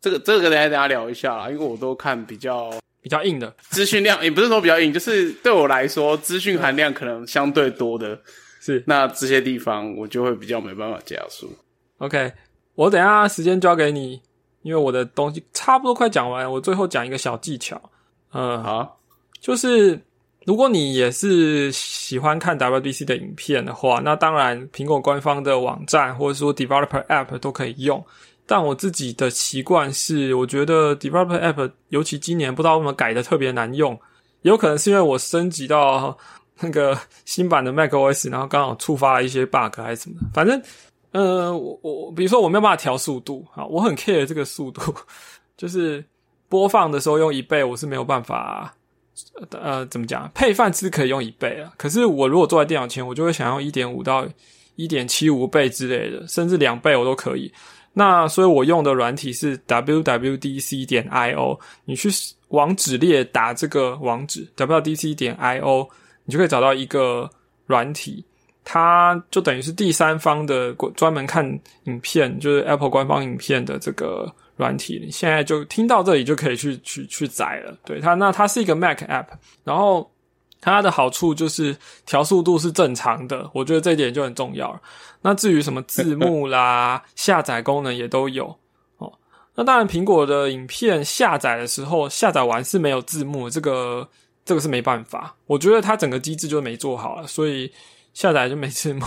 [0.00, 2.68] 这个这个跟大家大家聊一下啦，因为我都看比较
[3.00, 8.20] 比较硬的资讯量，也不是说比较硬，就是对我来说资讯含量可能相对多的，
[8.60, 11.48] 是那这些地方我就会比较没办法加速。
[11.98, 12.32] OK，
[12.74, 14.20] 我等下时间交给你，
[14.62, 17.80] 因为我的东西差不多快讲完，我最后讲一个小技巧，
[18.32, 18.98] 嗯，好，
[19.40, 20.00] 就是。
[20.46, 28.02] 如果你也是喜欢看 WDC 的影片的话，那当然苹果官方的网站或者说 Developer App 都可以用。
[28.46, 33.98] 但我自己的习惯是，我觉得 Developer App 尤其今年不知道为什么改的特别难用，
[34.42, 36.16] 有可能是因为我升级到
[36.60, 40.20] 那个新版的 macOS，然后刚好触发了一些 bug 还是什么。
[40.32, 40.62] 反正，
[41.10, 44.94] 呃，我我比如说我没有办法调速度啊，我很 care 这个速度，
[45.58, 46.04] 就是
[46.48, 48.72] 播放的时候用一倍，我是没有办法。
[49.50, 50.30] 呃，怎么讲？
[50.34, 54.26] 配饭吃可以用一倍啊，可是我如果坐在电脑前，我就会想用一点五到
[54.74, 57.50] 一点七五倍之类的，甚至两倍我都可以。
[57.94, 62.10] 那所以我用的软体是 wwdc 点 io，你去
[62.48, 65.88] 网址列打这个网址 wwdc 点 io，
[66.24, 67.30] 你就可以找到一个
[67.66, 68.24] 软体，
[68.64, 71.46] 它就等于是第三方的专门看
[71.84, 74.30] 影片，就是 Apple 官方影片的这个。
[74.56, 77.76] 软体，你现在就听到这里就可以去去去载了。
[77.84, 79.26] 对它，那它是一个 Mac App，
[79.64, 80.10] 然后
[80.60, 84.80] 它的好处就是调速度是正常的，我觉得这一点就很重要
[85.22, 88.46] 那至于什么字幕啦、 下载功能也都有
[88.98, 89.12] 哦。
[89.54, 94.08] 那当然，苹果的影片下载的时候，下载完是没有字幕，这个
[94.44, 95.34] 这个是没办法。
[95.46, 97.70] 我觉得它整个机制就没做好了，所以
[98.16, 99.00] 下载就没字幕，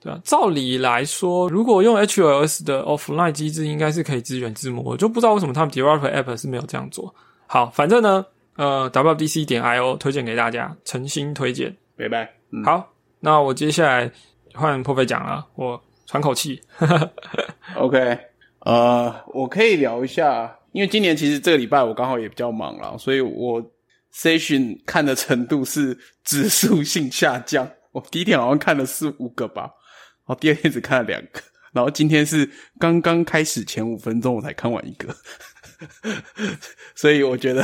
[0.00, 0.20] 对吧？
[0.24, 4.82] 照理来说，如果用 HLS 的 offline 机制，应该是可以支援字幕。
[4.84, 7.14] 我就不知道为什么他们 developer app 是没有这样做。
[7.46, 8.26] 好，反正呢，
[8.56, 11.76] 呃，WDC 点 IO 推荐给大家，诚心推荐。
[11.96, 12.28] 拜拜。
[12.64, 14.10] 好，那我接下来
[14.52, 16.60] 换破费讲了，我喘口气。
[17.78, 18.18] OK，
[18.64, 23.62] 呃，我可以聊一下，因为今年其实这个礼拜我刚好也比较忙了，所以我
[24.12, 27.70] session 看的程度是指数性下降。
[27.96, 29.70] 我第一天好像看了四五个吧，然
[30.26, 31.40] 后第二天只看了两个，
[31.72, 35.14] 然后今天是刚刚开始前五分钟我才看完一个，
[36.94, 37.62] 所以我觉得，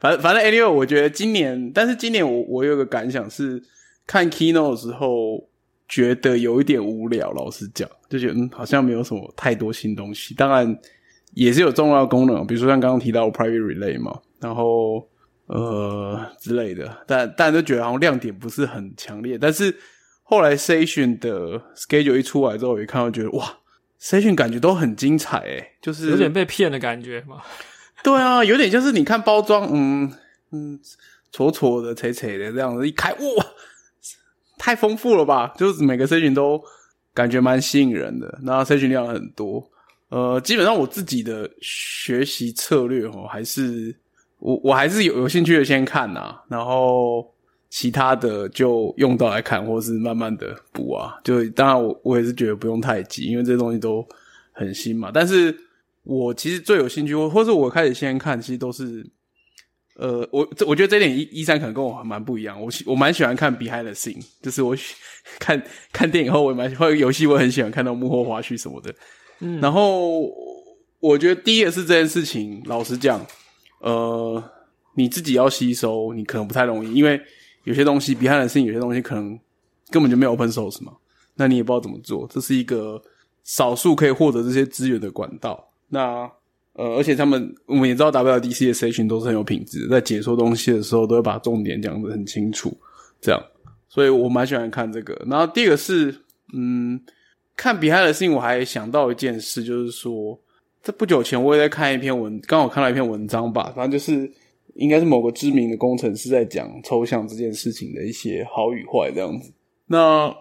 [0.00, 3.62] 反正反正 anyway，我觉得今年，但是今年我我有个感想是，
[4.06, 5.48] 看 keynote 的时候。
[5.86, 10.34] 觉得有一点无聊，老实讲，就觉得嗯，好像没有什么太多新东西。
[10.34, 10.76] 当然
[11.34, 15.06] 也是有重要功能，比如说像刚刚提到 private relay 嘛，然后
[15.46, 17.04] 呃之类的。
[17.06, 19.36] 但但都觉得好像亮点不是很强烈。
[19.38, 19.74] 但是
[20.22, 23.58] 后来 session 的 schedule 一出来之后，我一看到觉得哇
[24.00, 27.42] ，session 感觉都很精彩诶，就是有点被骗的感觉嘛。
[28.02, 30.12] 对啊，有点就是你看包装，嗯
[30.52, 30.78] 嗯，
[31.32, 33.46] 挫挫的、垂垂的这样子，一开哇。
[34.56, 35.52] 太丰富了吧！
[35.58, 36.62] 就是每个群都
[37.12, 39.62] 感觉蛮吸引人的，然后 C 群量很多。
[40.08, 43.94] 呃，基本上我自己的学习策略哦，还是
[44.44, 47.26] 我我还是有有兴趣的先看呐，然后
[47.70, 51.18] 其他的就用到来看，或是慢慢的补啊。
[51.24, 54.06] 就当然我我也是觉得不用太急，因为这些东西都
[54.52, 55.10] 很新嘛。
[55.12, 55.56] 但是
[56.02, 59.04] 我其实最有兴趣，或或是我开始先看，其实都是。
[59.96, 62.60] 呃，我这我觉得这点一一三可能跟我蛮不一样。
[62.60, 64.76] 我喜我蛮喜欢看 behind the scene，就是我
[65.38, 68.92] 看看电影后，我也蛮喜欢游戏，我很喜欢看到幕后花絮什么的。
[69.38, 70.22] 嗯，然后
[70.98, 73.24] 我觉得第一个是这件事情，老实讲，
[73.84, 74.42] 呃，
[74.94, 77.20] 你自己要吸收，你可能不太容易，因为
[77.64, 79.38] 有些东西 behind the scene，有些东西可能
[79.90, 80.94] 根本就没有 open source 嘛，
[81.34, 82.26] 那你也不知道怎么做。
[82.30, 83.02] 这是一个
[83.42, 85.68] 少数可以获得这些资源的管道。
[85.90, 86.30] 那
[86.72, 92.74] 呃，而且他们我们也知道 WDC 的 session 都是很有品质，在解说东西的时候都会把重点讲得很清楚，
[93.20, 93.40] 这样，
[93.88, 95.14] 所以我蛮喜欢看这个。
[95.28, 96.22] 然后第二个是，
[96.54, 96.98] 嗯，
[97.54, 100.40] 看 behind the scene，我还想到一件事，就是说，
[100.84, 104.30] 在不久前我也在看一篇文，刚好看到一篇文章吧，反正就是
[104.74, 109.50] 应该是某个知名的工程师在讲抽象这件事情的一些好与坏这样子。
[109.86, 110.32] 那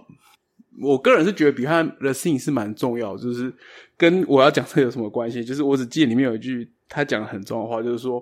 [0.81, 3.53] 我个人是觉得 behind the scene 是蛮重要，就是
[3.95, 5.41] 跟我要讲这有什么关系？
[5.45, 8.21] 就是我只记得里面有一句他讲的很重要的话，就是说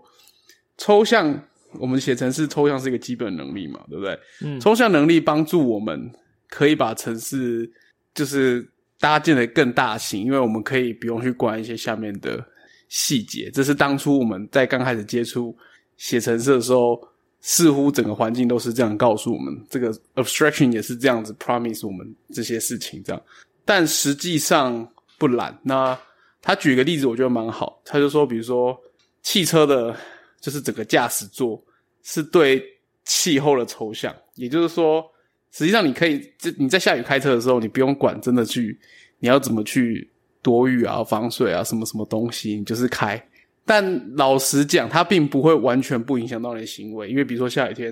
[0.77, 1.41] 抽象，
[1.79, 4.19] 我们写程式抽象是一个基本能力嘛，对不对？
[4.43, 6.11] 嗯，抽象能力帮助我们
[6.47, 7.71] 可以把程式
[8.13, 8.69] 就是
[9.01, 12.41] 搭建的更大型，因为我们可以不用去管一些下面的
[12.87, 13.51] 细节。
[13.51, 15.53] 这是当初我们在刚开始接触
[15.97, 17.05] 写程式的时候。
[17.43, 23.19] 似乎整个环境都是这样告诉我们，这个 abstraction 也是这样子 promise 我们这些事情这样，
[23.65, 24.87] 但实际上
[25.17, 25.59] 不然。
[25.63, 25.99] 那
[26.39, 28.79] 他举个例子，我觉得蛮好，他就说，比如说
[29.23, 29.97] 汽车的，
[30.39, 31.59] 就是整个驾驶座
[32.03, 32.63] 是对
[33.05, 35.03] 气候的抽象，也就是说，
[35.51, 38.79] 实际上你可以，就你在下雨开车的时候，你不用管真的去
[39.19, 40.09] 你要怎么去
[40.41, 43.21] 躲雨啊、防水啊、什么什么东西，你就是开。
[43.63, 47.91] 但老实讲，它并不会完全不影响到你的行为，因为比如说下雨天，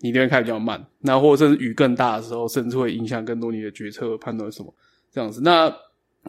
[0.00, 4.74] 你一定会开比较慢，那或者甚至雨更大的时候，甚至会影响更多你的决策和判断什么
[5.12, 5.40] 这样子。
[5.42, 5.72] 那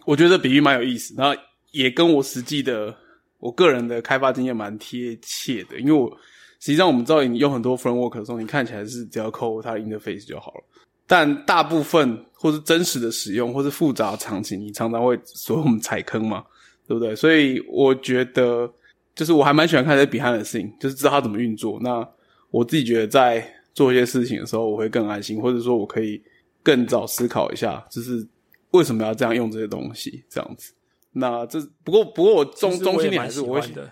[0.03, 2.93] 我觉得比喻蛮有意思，然后也跟我实际的
[3.39, 6.11] 我个人的开发经验蛮贴切的，因为我
[6.59, 10.63] 实际上我们知道你用很多 framework 的时候，你看起来是只要扣它的 interface 就好了，
[11.07, 16.43] 但大部分或是真实的使用或是复杂的场景，你常常会所以我们踩坑嘛。
[16.87, 17.15] 对不对？
[17.15, 18.71] 所以我觉得，
[19.15, 21.79] 就是我还蛮喜欢看这 behind the scene，就是知道它怎么运作。
[21.81, 22.07] 那
[22.51, 26.21] 我自己觉得，在做一些事情的时候，我会更安心，或者说我可以
[26.61, 28.23] 更早思考一下，就是
[28.69, 30.73] 为什么要这样用这些东西，这样子。
[31.11, 33.91] 那这不过不过我中中心点还是我会的，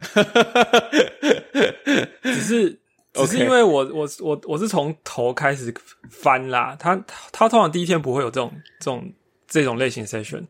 [2.22, 2.78] 只是
[3.12, 5.72] 只是因为我我我我是从头开始
[6.10, 6.94] 翻啦，他
[7.32, 9.12] 他通常第一天不会有这种这种
[9.46, 10.44] 这种类型 session。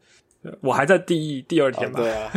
[0.60, 2.32] 我还在第一第二天吧，对啊，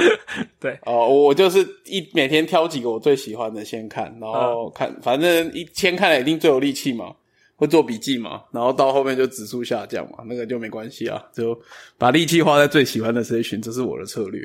[0.58, 0.78] 对。
[0.86, 7.14] 哦，我就是一每天挑几个我最喜欢的先看，然后看，反正一先看了一定最有力气嘛，
[7.56, 11.60] 会做笔记嘛，然后到后面就指数下降嘛，那个就没关系啊，就
[11.98, 14.40] 把力气花在最喜欢的 session，这是我的策略。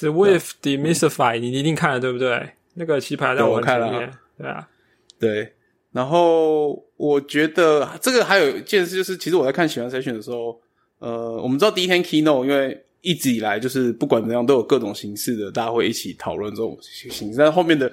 [0.00, 2.50] Swift Demystify，你一定看了对不对？
[2.74, 4.68] 那个棋牌在我看了，对啊，
[5.18, 5.52] 对。
[5.92, 10.60] 然后我觉得这个还有一件事，就是其实我在看喜欢 session 的时候。
[10.98, 17.38] 呃，我们知道第一天 keynote，因为一直以来就是不管怎样都有各种形式的，大家会一起讨论这种形式。
[17.38, 17.86] 但后面的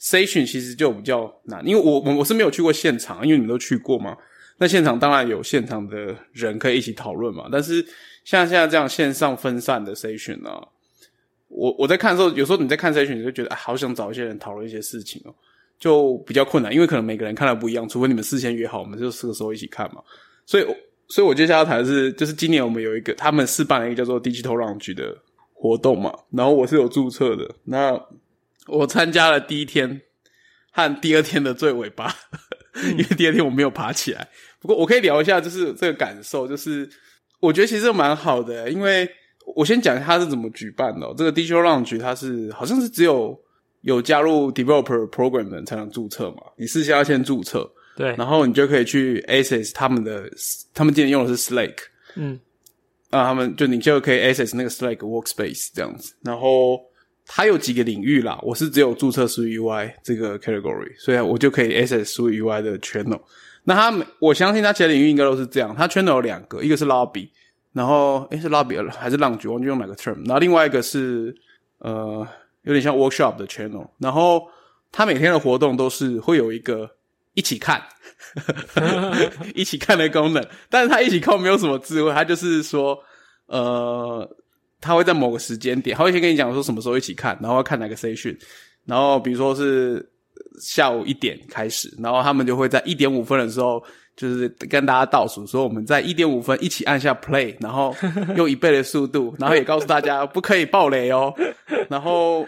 [0.00, 4.16] session 其实就比较难，因为我我我是没有去过现场，因为你们都去过嘛。
[4.56, 7.46] 那现场当然有现场的人可以一起讨论嘛。
[7.52, 7.84] 但是
[8.24, 10.50] 像现在这样线上分散的 session 呢，
[11.48, 15.34] 我我在看的时候，有时候你在看 session，你就觉得啊，好想找一些人讨论一些事情哦，
[15.78, 20.02] 就比较困难，因为可能每个人看的不一样，除非你们事先约好，我们就这个时候一起看嘛。
[20.44, 20.64] 所以，
[21.08, 25.16] 所以我接下来要谈的是，就是今年我们有一个他们试办了一个叫做 Digital Lounge 的
[25.52, 27.98] 活动嘛，然后我是有注册的，那
[28.66, 30.02] 我参加了第一天
[30.72, 32.14] 和第二天的最尾巴，
[32.90, 34.28] 因为第二天我没有爬起来。
[34.60, 36.88] 不过我可以聊一下，就是这个感受，就是
[37.40, 39.08] 我觉得其实蛮好的，因为
[39.54, 41.06] 我先讲一下它是怎么举办的。
[41.16, 43.38] 这个 Digital Lounge 它是好像是只有
[43.82, 47.70] 有加入 Developer Program 的人才能注册嘛，你事先要先注册。
[47.96, 50.28] 对，然后你就可以去 Access 他们的，
[50.74, 51.76] 他们今年用的是 Slack，
[52.14, 52.38] 嗯，
[53.08, 56.12] 啊，他们就你就可以 Access 那个 Slack Workspace 这样子。
[56.20, 56.78] 然后
[57.24, 63.22] 它有几个领域啦，我是只有注册 u UI 这个 category，所以我就可以 Access u UI 的 channel。
[63.64, 65.74] 那他，我相信他其他领域应该都是这样。
[65.74, 67.30] 他 channel 有两个，一个是 Lobby，
[67.76, 70.16] 然后诶是 Lobby 还是 Lounge，忘记用哪个 term。
[70.26, 71.34] 然后另外一个是
[71.78, 72.26] 呃
[72.62, 73.86] 有点像 Workshop 的 channel。
[73.98, 74.48] 然后
[74.90, 76.90] 他每天的活动都是会有一个。
[77.38, 77.82] 一起看，
[79.54, 82.98] 一起看的功能，但是他一起看没有什么智慧，他就是说，
[83.44, 84.26] 呃，
[84.80, 88.34] 他会在某个时间点，他会先跟你讲说什么时候一起看，然后要看哪个 session，
[88.86, 90.10] 然后比如说是
[90.62, 93.84] 下午一点开始，然后他们就会在一点五分的时候，
[94.16, 97.94] 就是跟大家倒数说我们在一点五分一起按下 play，然后
[98.36, 101.34] 用一倍的速度， 然后也告诉大家不可以爆雷哦，
[101.88, 102.46] 然后。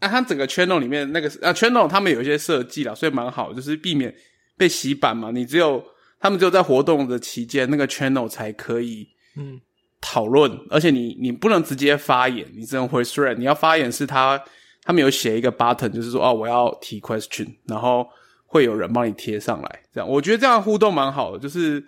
[0.00, 4.14] 啊它整个 channel 里面那个啊 channel 他们有一些设计啦，所以蛮好，就是避免
[4.54, 5.30] 被洗版嘛。
[5.30, 5.82] 你只有
[6.20, 9.58] 他们只有在活动的期间，那个 channel 才可以嗯
[10.02, 13.36] 讨论，而且你你不能直接发言，你只能回 thread。
[13.36, 14.38] 你要发言是他
[14.82, 18.06] 他们有写一个 button，就是说哦我要提 question，然后
[18.54, 19.80] 会有人帮你贴上来。
[19.92, 21.80] 这样我觉得这样互动蛮好的，就是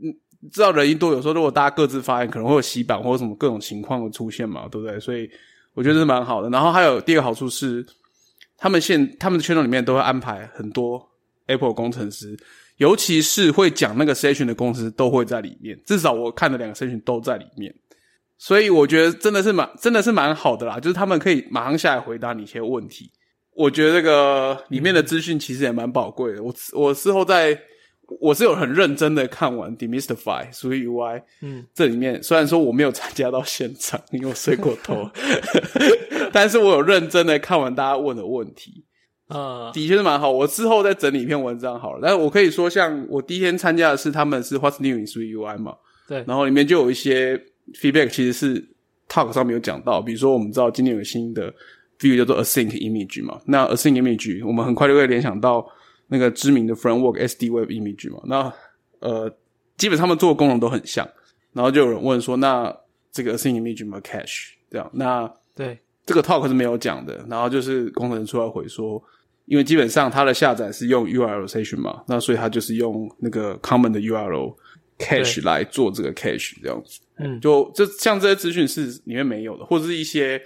[0.00, 0.14] 嗯
[0.52, 5.00] 知道人一多，有时候如果大家各自发言，可能会有洗版或者什么各种情况的出现嘛，对不对？
[5.00, 5.28] 所以。
[5.74, 7.82] 我觉得是蛮好的，然后还有第二个好处是，
[8.58, 11.02] 他们现他们的圈子里面都会安排很多
[11.46, 12.36] Apple 工程师，
[12.76, 17.74] 尤其是会讲那个 session 的公司都会在里面，至少我看的两个 session 都在里面，
[18.36, 23.10] 所以我觉得真的是蛮真的是蛮好的啦，就是他们可以马上下来回答你一些问题，
[23.54, 27.58] 我觉得这个里面的资讯其实也蛮宝贵的，我我事后在。
[28.20, 35.08] 我是有很认真的看完 Demystify 所以 UI，嗯，这里面虽然说我没有参加到现场，因为我睡过头，
[36.30, 38.84] 但是我有认真的看完大家问的问题，
[39.28, 40.30] 啊，的确是蛮好。
[40.30, 42.00] 我之后再整理一篇文章好了。
[42.02, 45.74] 但是我可以说，像我第一天参加的是他们是 What's New in 所以 UI 嘛，
[46.06, 47.42] 对，然后里面就有一些
[47.80, 48.62] feedback，其实是
[49.08, 51.54] Talk 上面有讲到，比如说我们知道今年有新的
[52.02, 55.66] view 叫做 Async Image 嘛，那 Async Image 我们很快就会联想到。
[56.08, 58.52] 那个知名的 framework SD Web Image 嘛，那
[58.98, 59.34] 呃，
[59.78, 61.08] 基本上他们做的功能都很像。
[61.54, 62.70] 然后就有人问说，那
[63.10, 64.50] 这个 Async Image 有没有 cache？
[64.70, 67.24] 这样，那对这个 talk 是没有讲的。
[67.30, 69.02] 然后就是工程师出来回说，
[69.46, 74.54] 因为基本上它的下载是用 URL session 嘛，那所以它就是用那个 common 的 URL
[74.98, 77.00] cache 来做这个 cache 这样子。
[77.16, 80.42] 嗯，就就像这些资讯是里面没有的，或者是一些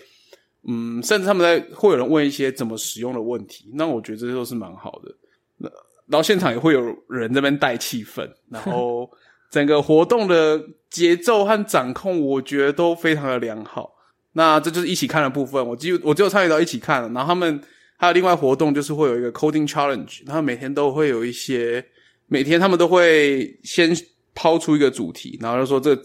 [0.69, 5.15] 嗯，甚至他们在会有人问一些怎么使用的问题，那我觉得这些都是蛮好的。
[5.59, 5.69] 那
[6.07, 9.09] 然后现场也会有人这边带气氛，然后
[9.51, 13.93] 整个活动的节奏和掌控，我觉得都非常的良好。
[14.33, 17.09] 那这就是一起看的部分，我只有我只有参与到一起看了。
[17.09, 17.61] 然后他们
[17.97, 21.85] 还有另外活动，就是会有一个 coding challenge，他们每天都会有一些，
[22.27, 23.97] 每天他们都会先
[24.35, 25.97] 抛出一个主题，然后就说这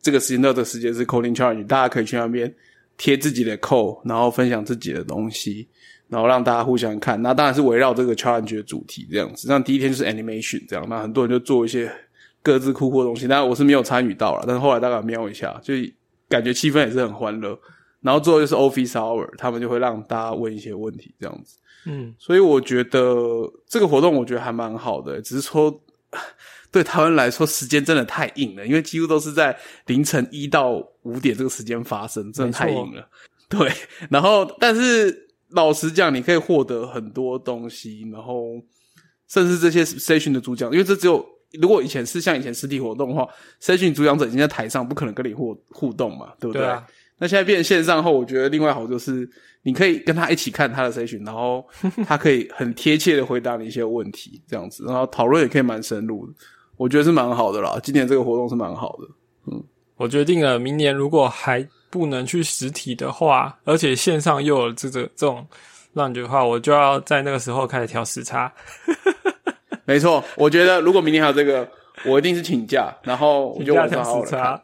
[0.00, 2.54] 这个时间到的时间是 coding challenge，大家可以去那边
[3.00, 5.66] 贴自己的 code，然后分享自己的东西。
[6.10, 9.46] 然后让大家互相看，那当然是围绕这个 challenge 的主题这样子。
[9.48, 11.88] 那第一天就是 animation 这样，那很多人就做一些
[12.42, 13.28] 各自酷酷的东西。
[13.28, 15.72] 当然我是没有参与到了，但是后来大概瞄一下，就
[16.28, 17.56] 感觉气氛也是很欢乐。
[18.00, 21.58] 然后最后就是 office hour，他们就会让大家问一些问题这样子。
[21.86, 25.80] 嗯，所以我觉得这个活动我觉得还蛮好的，只是说
[26.72, 29.56] 对台湾来说时间真的太硬了，因为几乎都是在
[29.86, 33.08] 凌晨一到五点这个时间发生，真的太硬了。
[33.48, 33.70] 对，
[34.10, 35.28] 然后但是。
[35.52, 38.52] 老实讲，你可以获得很多东西，然后
[39.26, 43.28] 甚至这些 session 的主讲，因为这只有如果以前是像以前实体活动的话
[43.60, 46.62] ，session 主讲者已经在台上，不可能跟你互互动嘛，对不对？
[47.18, 49.28] 那现在变成线上后，我觉得另外好就是
[49.62, 51.66] 你可以跟他一起看他的 session，然后
[52.06, 56.32] 他可以很贴切的回答你一些问题，这样子，然后讨论也可以蛮深入的，
[56.80, 57.78] 我觉得是蛮好的啦。
[57.82, 59.08] 今年这个活动是蛮好的，
[59.52, 59.62] 嗯，
[59.96, 61.66] 我决定了，明年如果还。
[61.92, 65.44] 不能去实体的话，而且线上又有这个这种
[65.92, 68.52] 让觉的话，我就要在那个时候开始调时差。
[69.84, 71.68] 没错，我觉得如果明年还有这个，
[72.06, 74.62] 我一定是请假，然后我就晚上好好看。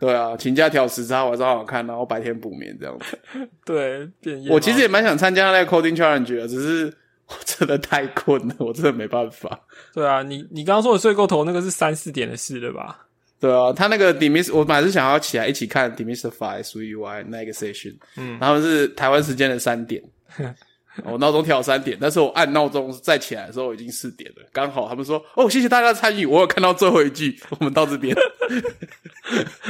[0.00, 3.18] 对啊，请假调时差，晚上好好看，然后白天补眠这样子。
[3.66, 4.10] 对，
[4.48, 7.03] 我其实也蛮想参加那个 coding challenge 的，只是我
[7.44, 9.60] 真的太困了，我真的没办法。
[9.92, 13.06] 对啊，你你刚刚说的睡过头那个是三四点的事了吧？
[13.40, 20.02] 对啊，他那个 d e m i s 我本来是想要起来一起看 demystify 属于 UI 那个 session，嗯，然后是台湾时间的三点。
[21.02, 28.16] 我闹钟调三点，但是我按闹钟再起来的时候已经四点了，刚好他们说哦，谢谢大家参与，我有看到最后一句，我们到这边。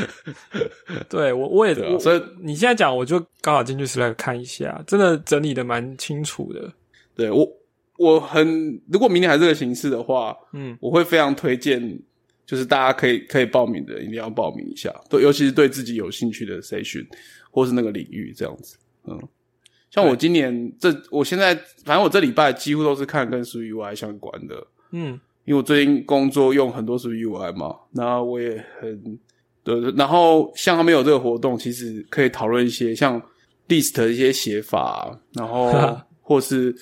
[1.09, 6.71] 对我我也所以你现在讲，我就刚好进去 Slack 看一下，真的整理的蛮清楚的。
[7.15, 7.49] 对我
[7.99, 11.99] 我很如果明年还是这个形式的话，嗯，我会非常推荐，
[12.45, 17.07] 就是大家可以可以报名的，一定要报名一下，对，尤其是对自己有兴趣的 session
[17.51, 19.19] 或是那个领域这样子，嗯。
[19.91, 21.55] 像我今年这，我现在
[21.85, 29.17] 反正我这礼拜几乎都是看跟 SwiftUI 相关的，嗯，因为我最近工作用很多 SwiftUI 嘛，然后我也很，
[29.63, 33.23] 对，然后像他们有这个活动，其实可以讨论一些像
[33.69, 35.73] list 的一些写法，然后
[36.21, 36.75] 或是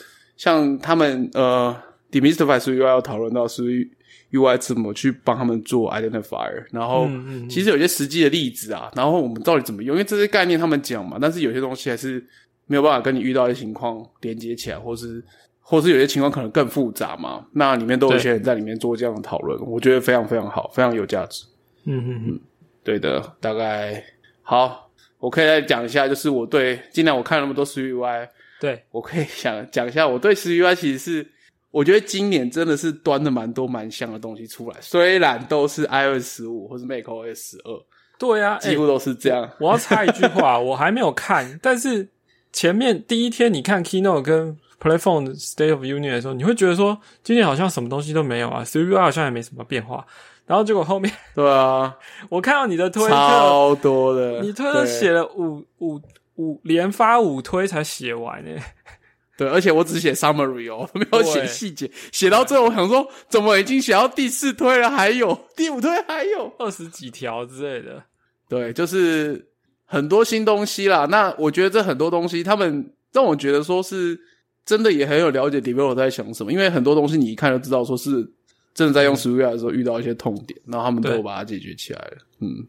[0.42, 1.76] 像他们呃
[2.10, 7.08] ，Demystify SwiftUI 要讨论到 SwiftUI 怎么去帮他们做 identifier，然后
[7.48, 12.24] 其实有些实际的例子啊，然后我们到底怎么用，因为这些概念他们讲嘛，但是有些东西还是。
[12.66, 15.22] 没有办法跟你遇到的情况连接起来，或是
[15.60, 17.44] 或是有些情况可能更复杂嘛？
[17.52, 21.44] 那里面都有一些人在里面做这样的讨论，我觉得非常非常好，非常有价值。
[21.84, 22.40] 嗯嗯嗯，
[22.82, 24.02] 对的，大概
[24.42, 24.88] 好，
[25.18, 28.30] 我可以再讲一下，就是我对，尽量我看那么多 C U I，
[28.62, 31.26] 对我可以 想讲一下，我对 C U I 其实是
[31.72, 37.82] 我觉得今年真的是端的蛮多蛮像的东西出来，虽然都是 iOS 十五或是 Mac OS 十二，
[38.18, 39.50] 对呀，几乎都是这样。
[39.58, 42.08] 我要插一句话，我还没有看，但是。
[42.54, 50.06] 前面第一天你看 Keynote 跟 Playphone State of Union 的时候，你会觉得说今年好像什么东西都没有啊 c u i 好像也没什么变化。
[50.44, 51.96] 然后结果后面，对啊，
[52.28, 55.98] 我看到你的推特超多的，你推特写了五五
[56.36, 58.60] 五连发五推才写完呢。
[59.36, 61.90] 对，而且我只写 summary 哦， 没有写细节。
[62.12, 68.04] 写到最后，我想说，怎么已经写到第四推了，还有第五推还有二十几条之类的。
[68.48, 69.48] 对，就是。
[69.84, 74.18] 很多新东西啦，那我觉得这很多东西，他们让我觉得说是
[74.64, 78.26] 真的也很有了解 developer 在想什么，因为很多东西你一看就知道说是
[78.72, 82.16] 真的在用 Swift 的时候遇到一些痛点，然后他们都把它解决起来了。
[82.40, 82.66] 嗯，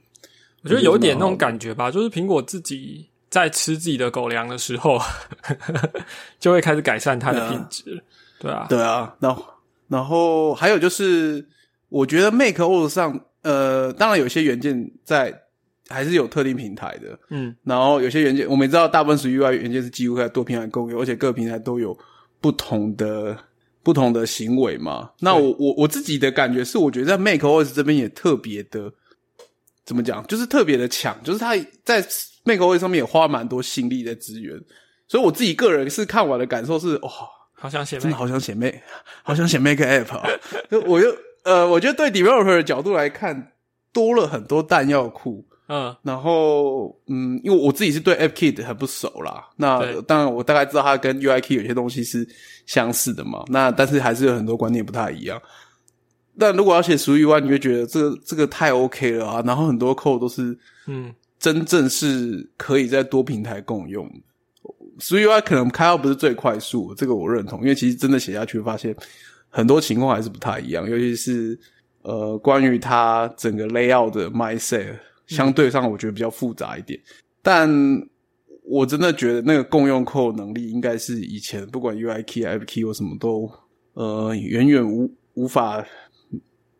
[0.63, 4.99] 我觉得有点那种感觉吧，就是苹果自己在吃自己的狗粮的时候，
[6.39, 8.03] 就会开始改善它的品质。
[8.39, 9.35] 对啊，对啊，那
[9.87, 11.43] 然后还有就是，
[11.89, 15.41] 我觉得 Make OS 上，呃，当然有些元件在。
[15.89, 21.95] 还是有特定平台的，嗯，然后有些元件，我们知道大部分属于 UI 元件是几乎在多平台共有，而且各平台都有
[22.39, 23.37] 不同的
[23.83, 25.11] 不同的行为嘛。
[25.19, 28.91] 那我我我自己的感觉是，我觉得在 Make O S 这边也特别的，
[29.85, 31.53] 怎么讲，就是特别的强，就是它
[31.83, 32.01] 在
[32.45, 34.59] MacOS 上面也花蛮多心力的资源。
[35.07, 37.09] 所以我自己个人是看完的感受是，哇，
[37.53, 38.73] 好想写，真的好想写 Mac，
[39.23, 40.27] 好想写 Mac App 啊！
[40.87, 41.13] 我又
[41.43, 43.51] 呃，我觉得对 Developer 的角度来看，
[43.91, 45.45] 多了很多弹药库。
[45.69, 52.27] 嗯，然后嗯，因为我自己是对 AppKit 很不熟啦，那当然我大概知道它跟 UIKit 有些东西是
[52.65, 55.41] 相似的嘛，那但是还是有很多观念不太一样。
[56.37, 61.13] 但如果要写属于 UI，你会觉得这个这个太 OK 了啊，然后很多 code 都是嗯，
[61.43, 64.09] 真正是可以在多平台共用。
[64.99, 68.95] 属于 UI 可能开号不是最快速，这个我认同，因为其实真的写下去发现
[69.49, 71.59] 很多情况还是不太一样，尤其是
[72.03, 74.97] 呃，关于它整个 layout 的 mindset。
[75.25, 76.97] 相对上，我觉得比较复杂一点，
[77.41, 77.69] 但
[78.63, 83.51] 我真的觉得那个共用扣能力应该是以前不管 UI key、App key 或什么都
[83.93, 85.83] 呃远远无无法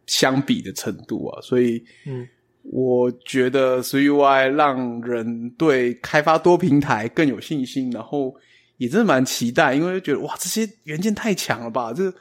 [0.06, 2.28] 相比的程度啊，所以嗯，
[2.64, 8.34] 我觉得 UI 让人对开发多平台更有信心，然后
[8.78, 12.12] 也真的蛮期待，因为觉得哇这些元件太强了吧，这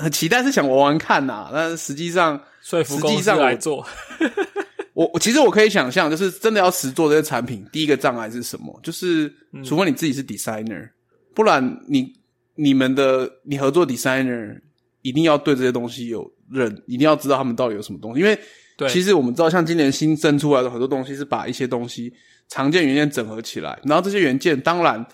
[0.00, 3.84] 很期待是想玩玩看呐，但是实际上说服实际上来做。
[4.94, 8.78] 我我其实我可以想象，就是真的要实做这些产品，第一个障碍是什么？
[8.82, 9.32] 就是
[9.64, 10.88] 除非你自己是 designer，
[11.34, 12.12] 不然你
[12.54, 14.60] 你们的你合作 designer
[15.02, 18.20] 一定要对这些东西有认，一定要知道他们到底有什么东西。
[18.20, 18.38] 因为
[18.88, 22.12] 其实我们知道，像今年新增出来的很多东西，是把一些东西
[22.48, 25.04] 常见元件整合起来，然后这些元件当然。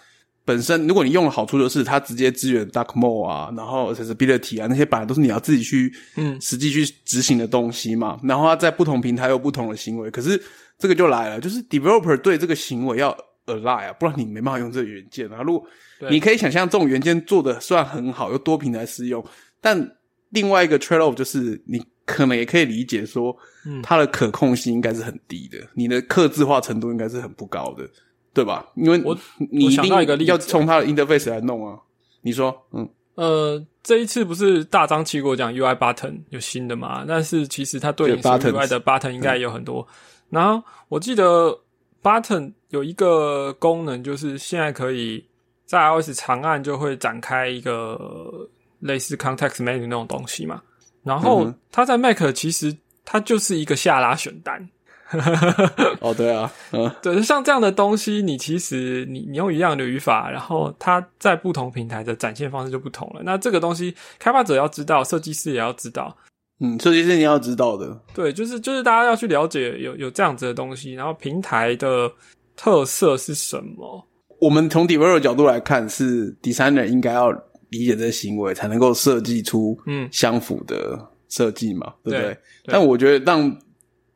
[0.43, 8.19] 本身，如果你用的好处就是它直接支援 Dark Mode 啊，然后 Accessibility 啊，那些本来都是你要自己去嗯实际去执行的东西嘛。
[8.25, 10.43] 然后它在不同平台有不同的行为，可是
[10.77, 15.43] 这个就来了，就是 Developer 对这个行为要 Align 啊，不然你没办法用这个元件啊。
[15.43, 15.69] 如果
[16.11, 19.25] 你可以想象这种元件做的虽然很好，又多平台适用，
[19.61, 19.97] 但
[20.31, 21.81] 另外一个 Trade off 就是你
[22.11, 23.35] 可能也可以理解说，
[23.65, 27.89] 嗯它的可控性应该是很低的，你的克制化程度应该是很不高的，
[28.35, 28.67] 对吧？
[28.75, 29.17] 因为我
[29.51, 31.79] 你一定我想到一个例子要从它的 interface 来弄啊。
[32.23, 37.05] 你说，嗯，呃，这一次不是大张旗鼓讲 UI button 有新的嘛？
[37.09, 39.87] 但是其实它对 UI 的 button 应该也有很多。
[40.29, 41.59] 然后我记得
[42.03, 45.25] button 有一个功能，就是现在可以
[45.65, 48.49] 在 iOS 长按就会展开一个
[48.81, 50.63] 类似 context menu 那种东西嘛。
[51.03, 54.69] 然后它在 Mac 其实它就是一个下拉选单。
[56.01, 63.21] 哦，对啊，嗯，对，像这样的东西，你其实你你用一样的语法，然后它在不同平台的展现方式就不同了。
[63.25, 66.17] 那这个东西，开发者要知道，设计师也要知道。
[66.61, 72.09] 嗯，设计师你要知道的，对，就是就是大家要去了解有有这样子的东西，然后平台的
[72.55, 74.07] 特色是什么？
[74.41, 77.33] 我们从 developer 角度来看，是 designer 应该要
[77.71, 80.99] 理解这些行为，才能够设计出嗯相符的
[81.29, 82.35] 设计嘛，对不对？
[82.35, 83.57] 对但我觉得让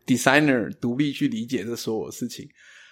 [0.06, 2.48] designer 独立去理解这所有事情，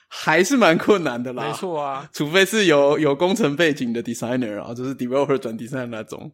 [0.08, 1.48] 还是蛮困难的啦。
[1.48, 6.30] 没，错啊，除非是有有工程背景的 designer 啊，就是 developer 转 designer 那种，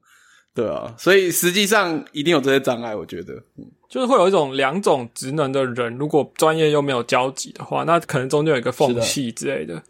[0.55, 0.95] 对啊。
[0.99, 3.35] 所以实际上一定有这些障碍，我觉得。
[3.57, 9.83] 嗯就是会有一种两种职能的人，如果专业又没有交集的话，那可能中间有一个缝隙之类的。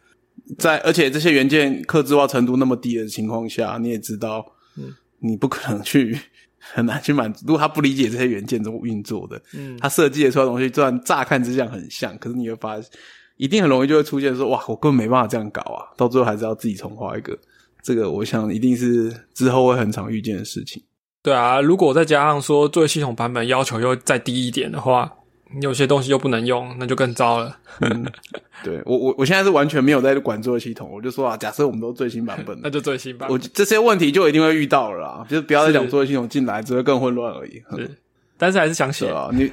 [0.57, 4.45] 在而且这些元件刻制化程度那么低的情况下，你也知道，
[4.77, 6.19] 嗯，你不可能去
[6.59, 7.45] 很难去满足。
[7.47, 12.91] 如果他不理解这些元件怎么运作的，嗯，他设计的出来的东西，虽然乍看之下很像，可是你会发现，
[13.37, 15.85] 一定很容易就会出现说，哇，我根本没办法这样搞啊！
[15.97, 17.39] 到最后还是要自己重画一个。
[17.83, 20.83] 这个我想一定是之后会很常遇见的事情。
[21.23, 25.13] 对啊，如果再加上说作为系统版本要求又再低一点的话，
[25.63, 27.57] 有些东西又不能用，那就更糟了。
[27.81, 28.07] 嗯，
[28.63, 33.39] 对我我我现在是完全没有在管作业系统，我就说啊，假设我们都最新版本，那就最新版我。
[33.39, 37.63] 这些问题就一定会遇到了啦，就是不要再讲是作业系统进来，只会更混乱而已。
[37.77, 37.91] 是，
[38.37, 39.15] 但是还是想写对。
[39.15, 39.51] 啊，你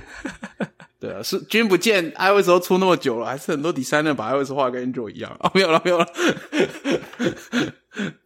[0.99, 5.49] 对啊，是君不见 iOS 都出那么久了，还是很多 designer 把 iOS 画跟 Android 一样啊？
[5.53, 6.07] 没有了，没有了。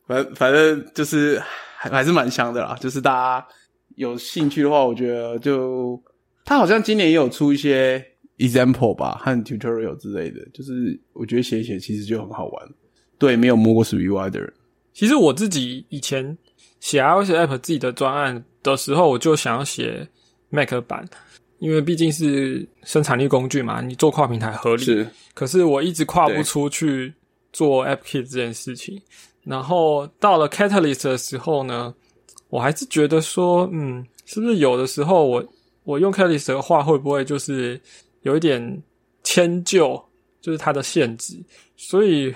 [0.08, 1.40] 反反正就是
[1.78, 3.48] 还还是蛮香的啦，就是大家
[3.96, 6.02] 有兴趣的话，我觉得就
[6.50, 8.04] 他好像今年也有出一些
[8.40, 12.70] example 吧和 tutorial 之类的，就是我觉得写一写其实就很好玩。
[13.20, 14.52] 对，没有摸过 SwiftUI 的人，
[14.92, 16.36] 其实我自己以前
[16.80, 20.08] 写 iOS app 自己的专案的时候，我就想要写
[20.50, 21.08] Mac 版，
[21.60, 24.84] 因为毕竟是生产力工具嘛，你做跨平台合理。
[24.84, 27.14] 是可是我一直跨不出去
[27.54, 29.00] 做 AppKit 这件事情。
[29.44, 31.94] 然后到了 Catalyst 的时候呢，
[32.50, 35.46] 我还是觉得说，嗯，是不是有的时候我
[35.90, 37.82] 我用 Catalyst 的话，会不会就是
[38.22, 38.84] 有一点
[39.24, 40.00] 迁就，
[40.40, 41.34] 就是它的限制？
[41.76, 42.32] 所以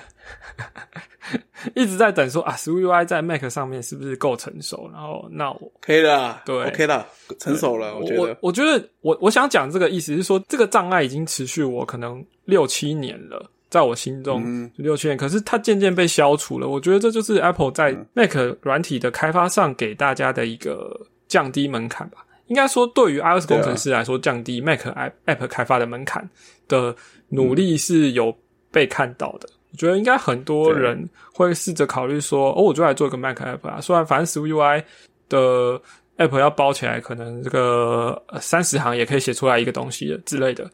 [1.75, 4.89] 一直在等说啊，SwiftUI 在 Mac 上面是不是够成熟？
[4.91, 7.05] 然后那我可以的，对，OK 的，
[7.37, 8.21] 成熟了，我觉得。
[8.23, 16.67] 我我觉得我我想讲这个意思是说，这个障碍已经持续我可能六七年了，在我心中六七年，可是它渐渐被消除了。
[16.67, 22.25] 我觉得这就是 Apple 在嗯 Mac 软体的开发上给大家的一个降低门槛吧。
[22.47, 24.81] 应该说，对于 iOS 工程师来说，降低 Mac
[25.25, 26.29] App 开发的门槛
[26.67, 26.95] 的
[27.29, 28.35] 努力是有
[28.71, 29.49] 被看到的。
[29.71, 33.81] 我觉得应该很多人会试着考虑说，哦，我就来做一个 Mac App 啊。
[33.81, 34.83] 虽然反正 SwiftUI
[35.29, 35.81] 的
[36.17, 40.69] App 要包起来，可能这个三十行也可以写出来一个东西的之类的。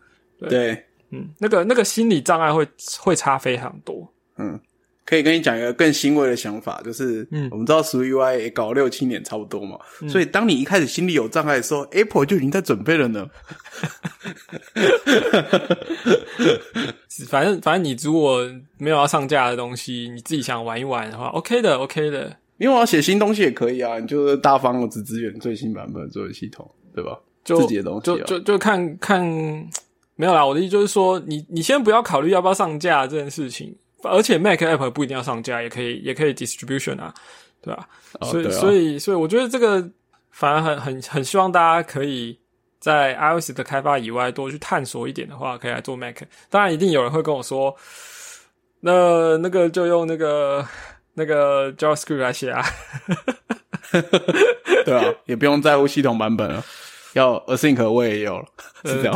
[0.49, 2.67] 对，嗯，那个那个心理障碍会
[2.99, 4.05] 会差非常多。
[4.37, 4.59] 嗯，
[5.09, 9.75] 可以跟你讲一个更欣慰的想法，就是，嗯我们知道 SwiftUI 也搞了六七年差不多嘛，
[10.07, 13.27] 所以当你一开始心里有障碍的时候，Apple 就已经在准备了呢。
[17.27, 18.47] 反正反正你如果
[18.77, 22.37] 没有要上架的东西，你自己想玩一玩的话，OK 的，OK 的。
[22.59, 27.19] 因为我要写新东西也可以啊，你就是大方我只支援最新版本的作业系统，对吧？
[27.43, 29.25] 就自己的东西、啊，就就就看看
[30.15, 30.45] 没有啦。
[30.45, 37.13] 我的意思就是说，你你先不要考虑要不要上架这件事情，而且 Mac App 不一定要上架，也可以也可以 distribution 啊，
[37.61, 37.87] 对吧、
[38.21, 39.89] 所以、所以所以我觉得这个
[40.31, 42.39] 反而很很很希望大家可以
[42.79, 46.17] 在 iOS 的开发以外多去探索一点的话，可以来做 Mac。
[46.49, 47.75] 当然，一定有人会跟我说，
[48.79, 50.65] 那那个就用那个
[51.13, 52.63] 那个 JavaScript 来写啊。
[54.85, 56.63] 对啊，也不用在乎系统版本了。
[57.13, 58.45] 要 async 我也有了，
[58.85, 59.15] 是这样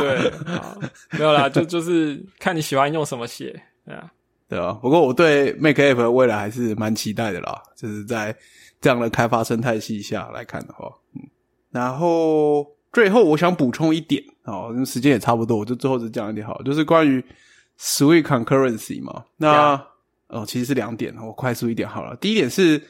[1.12, 4.10] 没有啦，就就是看你喜欢用什么写，对啊，
[4.54, 8.36] 对啊，不过我对 Make App 的未来还是蛮期待的啦，就是在
[8.80, 11.22] 这样的开发生态系下来看的话，嗯，
[11.72, 17.20] 然后最后我想补充一点哦，因为时间也差不多，我就最后只讲一点好了，就是关于
[17.80, 19.74] Sweet Concurrency 嘛，那、
[20.28, 22.14] 哦其实是两点，我快速一点好了。
[22.16, 22.80] 第一点是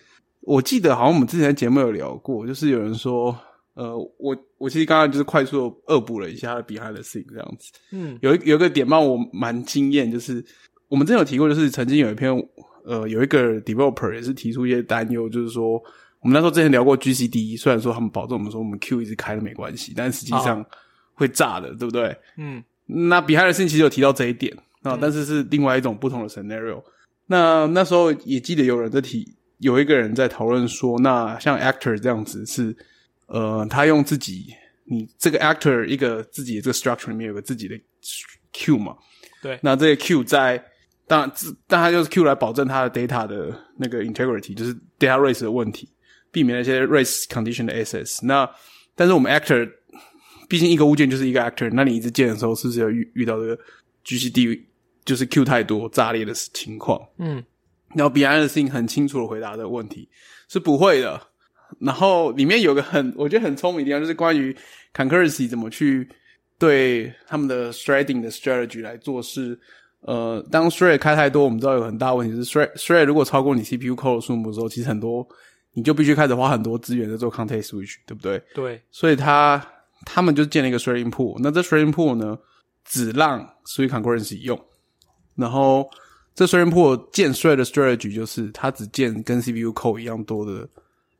[0.42, 3.34] 我记得好像我们之前在节目有聊过，就是有人说
[3.72, 7.72] 呃，我我其实刚刚就是快速地恶补了一下 behind the scene 这样子。
[7.90, 10.44] 嗯有一有一个点让我蛮惊艳，就是
[10.88, 12.30] 我们之前有提过，就是曾经有一篇
[12.84, 15.72] 呃有一个 developer 也是提出一些担忧，就是说
[16.20, 20.64] 我们那时候之前聊过 GCD，虽然说他们保证我们说我们 Q 一直开了没关系，但实际上
[21.14, 22.16] 会炸的，对不对？
[22.36, 26.82] 嗯那 scene 其实有提到这一点啊，嗯但是是另外一种不同的 scenario。
[27.26, 29.26] 那那时候也记得有人在提，
[29.56, 32.76] 有一个人在讨论说，那像 actor 这样子是，
[33.26, 34.48] 呃，他用自己，
[34.84, 37.74] 你这个 actor 一个自己的这个 structure 里面有个自己的
[38.52, 38.94] Q 嘛，
[39.42, 40.62] 对那这个 Q 在，
[41.06, 45.88] 当然，自但它就是 Q 来保证它的 data 的那个 integrity，就是 data race 的问题，
[46.30, 48.24] 避免那些 race condition 的 access。
[48.24, 48.48] 那
[48.94, 49.70] 但是我们 actor
[50.48, 53.58] 毕竟一个物件就是一个 actor，那你一直建的时候，是不是要遇遇到这个
[54.04, 54.60] GCD
[55.04, 57.00] 就是 Q 太多炸裂的情况？
[57.18, 57.44] 嗯
[57.94, 60.08] 然后 behind the scene 很清楚的回答这个问题
[60.48, 61.20] 是不会的。
[61.80, 64.56] 然后里面有个很我觉得很聪明的地方，就是关于
[64.94, 66.08] concurrency 怎么去
[66.58, 69.58] 对他们的 threading 的 strategy 来做事。
[70.06, 75.26] 呃，当 thread 开太多，我们知道有很大问题是 thread thread 如果超过你 CPU core 的数目之后，其实很多
[75.72, 78.38] 你就必须开始花很多资源在做 context switch，对不对？
[78.54, 79.66] 对，所以他
[80.04, 82.38] 他们就建了一个 thread pool，那这 thread pool 呢，
[82.84, 84.62] 只让 three concurrency 用，
[85.36, 85.88] 然后
[86.34, 90.68] 这 thread pool 建 thread 的 strategy 就是它只建跟 CPU core 一样多的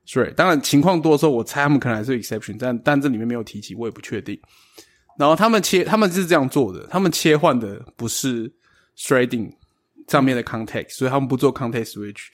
[0.06, 4.38] thread，当然情况多的时候，我猜他们可能还是 exception，但但这里面没有提及，我也不确定。
[5.18, 8.52] 然后他们切，他们是这样做的，他们切换的不是。
[8.96, 9.52] Threading
[10.08, 12.26] 上面的 context，所以他们不做 context switch，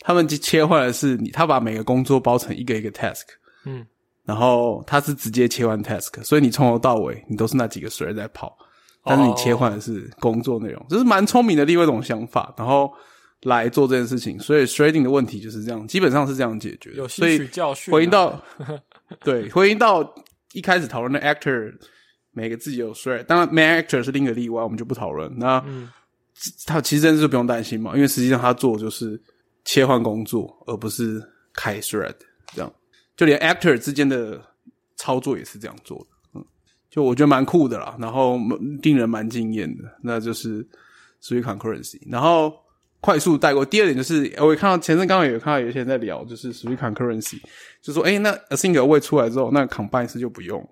[0.00, 3.24] 他们切换的是你，他把每个工作包成一个一个 task。
[3.64, 3.86] 嗯
[4.24, 8.54] 然后他是直接切换 task，所以你从头到尾你都是那几个 thread 在跑，
[9.02, 12.92] 但是你切换的是工作内容，这是蛮聪明的另外一种想法，然后
[13.44, 14.38] 来做这件事情。
[14.38, 16.92] 所以 threading 的问题就是这样，基本上是这样解决。
[16.92, 17.92] 有吸所以取教训啊。
[17.94, 18.44] 回应到
[19.24, 20.14] 对，回应到
[20.52, 21.72] 一开始讨论的 actor
[22.32, 25.32] 每个自己有 thread，当然 main actor 是另一个例外，我们就不讨论。
[25.38, 25.90] 那嗯
[26.66, 29.20] 他其实真的是不用担心嘛，因为实际上他做就是
[29.64, 31.22] 切换工作，而不是
[31.52, 32.14] 开 thread
[32.54, 32.72] 这样。
[33.16, 34.40] 就连 actor 之间的
[34.96, 36.44] 操作也是这样做的，嗯，
[36.88, 38.38] 就我觉得蛮酷的啦，然后
[38.82, 40.64] 令人蛮惊艳的，那就是
[41.20, 41.98] 属于 concurrency，。
[42.08, 42.52] 然后
[43.00, 47.40] 快速带过第二点就是，我也看到前阵刚好有看到有些人在聊，就是属于 concurrency，
[47.82, 50.64] 就说，诶，那 async await 出来之后，那 combine 是就不用，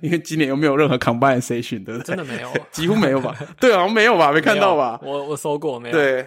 [0.00, 2.04] 因为今年又没有任何 combine session，对不对？
[2.04, 3.34] 真的没有， 几乎没有吧？
[3.60, 4.32] 对，好像没有吧？
[4.32, 4.98] 没看到吧？
[5.02, 6.26] 我我搜过没有？，对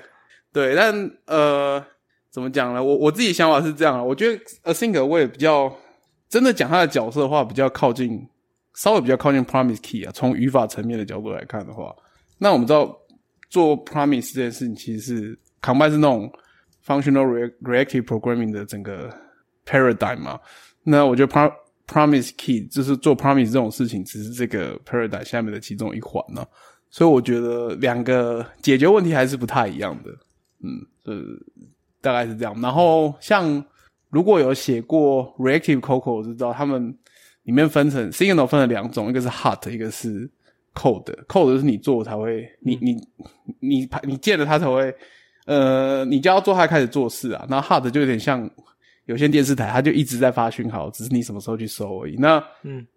[0.53, 1.83] 对，但呃，
[2.29, 2.83] 怎么讲呢？
[2.83, 5.73] 我我自己想法是这样啊，我觉得 async await 比较
[6.29, 8.27] 真的讲他的角色的话，比较靠近，
[8.75, 10.11] 稍微比较靠近 promise key 啊。
[10.13, 11.93] 从语法层面的角度来看的话，
[12.37, 12.97] 那我们知道
[13.49, 16.31] 做 promise 这件事情其实是 combine 是那种
[16.85, 19.09] functional re- reactive programming 的整个
[19.65, 20.39] paradigm 嘛。
[20.83, 21.51] 那我觉得 pro
[21.91, 26.45] promise key 就是做 promise 这种事情，只是这个 paradigm 下面的其中一环呢、
[26.89, 30.11] 所以我觉得两个解决问题还是不太一样的。
[30.63, 31.23] 嗯，呃，
[32.01, 32.55] 大概是这样。
[32.61, 33.63] 然后像
[34.09, 36.95] 如果有写过 reactive Coco，我知道他们
[37.43, 40.29] 里面分成 signal 分了两种，一个是 hot，一个是
[40.73, 41.05] cold。
[41.27, 42.95] cold 是你做才会，你你
[43.59, 44.93] 你你见了它才会，
[45.45, 47.45] 呃，你就要做它开始做事啊。
[47.49, 48.49] 然后 hot 就有点像
[49.11, 52.15] 有线电视台，它就一直在发讯号，只是你什么时候去收而已。
[52.17, 52.87] 那嗯，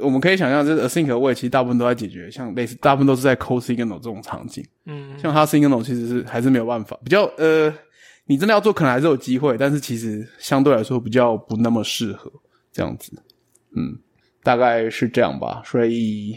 [0.00, 4.62] 我们可以想象，这 async await 其实大部分都在解决，像类似大部分都是在 cold signal 这种场景。
[4.84, 7.72] 嗯，像它 signal 其实是还是没有办法，比较呃，
[8.26, 12.30] 你真的要做可能还是有机会，但是其实相对来说比较不那么适合
[12.70, 13.12] 这样子，
[13.74, 13.98] 嗯，
[14.42, 15.62] 大概是这样吧。
[15.64, 16.36] 所以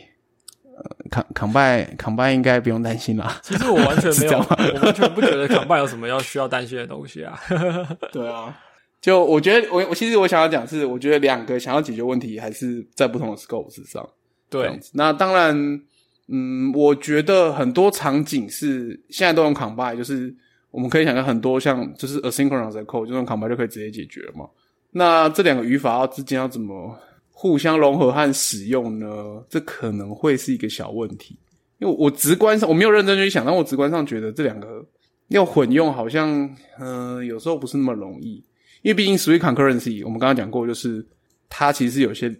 [0.78, 3.40] 呃，扛扛拜扛拜应该不用担心啦。
[3.42, 4.40] 其实我完全没有，
[4.76, 7.40] 我完全不觉得 combine 有什么要需要担心的东西啊。
[8.12, 8.54] 对啊，
[9.06, 14.04] 就我觉得我我其实我想要讲是，我觉得两个想要解决问题还是在不同的 scope 之上。
[14.50, 14.90] 对，子。
[14.96, 15.56] 那当然，
[16.28, 20.34] 嗯，我觉得很多场景是现在都用 combine，就是
[20.72, 24.50] 我们可以想象很多像就是 asynchronous 的 code，就用 combine 就可以直接解决了嘛。
[24.90, 26.98] 那这两个语法要之间要怎么
[27.30, 29.08] 互相融合和使用呢？
[29.48, 31.38] 这可能会是一个小问题，
[31.78, 34.84] 因为我直观上我没有认真去想，但我直观上觉得这两个
[35.28, 36.28] 要混用，好像
[36.80, 38.44] 嗯、呃有时候不是那么容易，
[38.86, 41.04] 因为毕竟 switch concurrency 我们刚刚讲过，就是
[41.50, 42.32] 它其实有些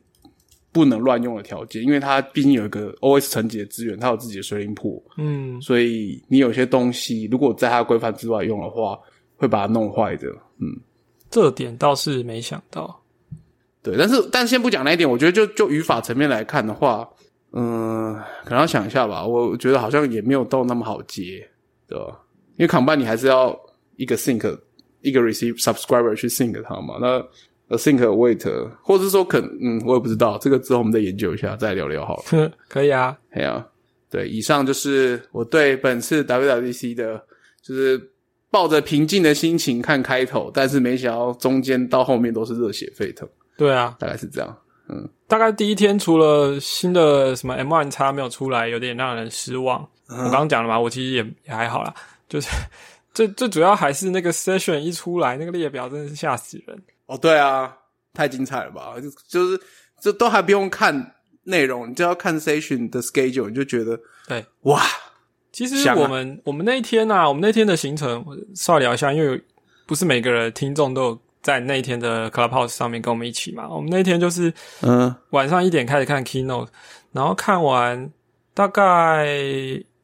[0.72, 8.96] 不能乱用的条件，因为它毕竟有一个 OS 层级的资源，它有自己的水灵谱，嗯，所以你有些东西如果在它的规范之外用的话，
[9.38, 10.28] 会把它弄坏的。
[10.60, 10.70] 嗯，
[11.32, 13.02] 这点倒是没想到。
[13.82, 13.96] 对。
[13.98, 17.10] 但是，但先不讲那一点，我觉得就就语法层面来看的话，
[17.54, 19.26] 嗯、可能要想一下吧。
[19.26, 21.50] 我觉得好像也没有到那么好接，
[21.88, 22.22] 对吧？
[22.58, 23.60] 因为 combine 你还是要
[23.96, 24.60] 一个 sync
[25.06, 26.98] 一个 receive subscriber 去 sync 它嘛。
[27.00, 27.20] 那
[27.76, 32.52] async await，或者是说可嗯，我也不知道，这个之后我们再研究一下，再聊聊好了。
[32.68, 33.66] 可以啊，哎呀，
[34.10, 37.24] 对，以上就是我对本次 WWDC 的，
[37.64, 38.12] 就是
[38.52, 43.28] 抱着平静的心情看开头，但是没想到中间到后面都是热血沸腾。
[43.58, 44.58] 对啊，大概是这样。
[44.88, 49.82] 嗯，大概第一天除了新的什么 M1 叉没有出来，有点让人失望。
[50.08, 51.92] 我刚刚讲了嘛，我其实也也还好啦，
[52.30, 52.48] 就是
[53.16, 56.80] 最最主要还是那个 session 一出来，那个列表真的是吓死人。
[57.08, 57.76] 哦，对啊，
[58.14, 58.94] 太精彩了吧！
[59.02, 59.60] 就就是
[60.00, 64.84] 这都还不用看内容，你就要看 session 的 schedule，你就觉得对哇。
[65.52, 69.42] 其实我们我们那一天啊，我们那天的行程稍微聊一下，因为
[69.86, 73.70] 不是每个人听众都有在那一天的 Clubhouse 上面跟我们一起嘛。
[73.70, 76.68] 我们那天就是嗯晚上一点开始看 Keynote，
[77.14, 78.12] 然后看完
[78.54, 79.30] 大概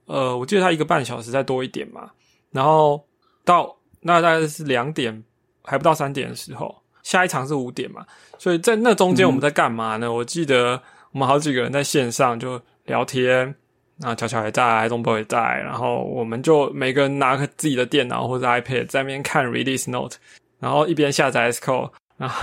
[0.05, 2.09] 呃，我记得他一个半小时再多一点嘛，
[2.51, 3.03] 然后
[3.43, 5.23] 到那大概是两点
[5.63, 8.05] 还不到三点的时候，下一场是五点嘛，
[8.37, 10.11] 所以在那中间我们在干嘛呢？
[10.11, 10.81] 我记得
[11.11, 13.55] 我们好几个人在线上就聊天。
[14.03, 20.17] 那巧巧也在，东波也在，然后我们就每个人拿个自己的电脑或者 iPad 在那边看 Release Note，
[20.59, 22.35] 然后一边下载后 然后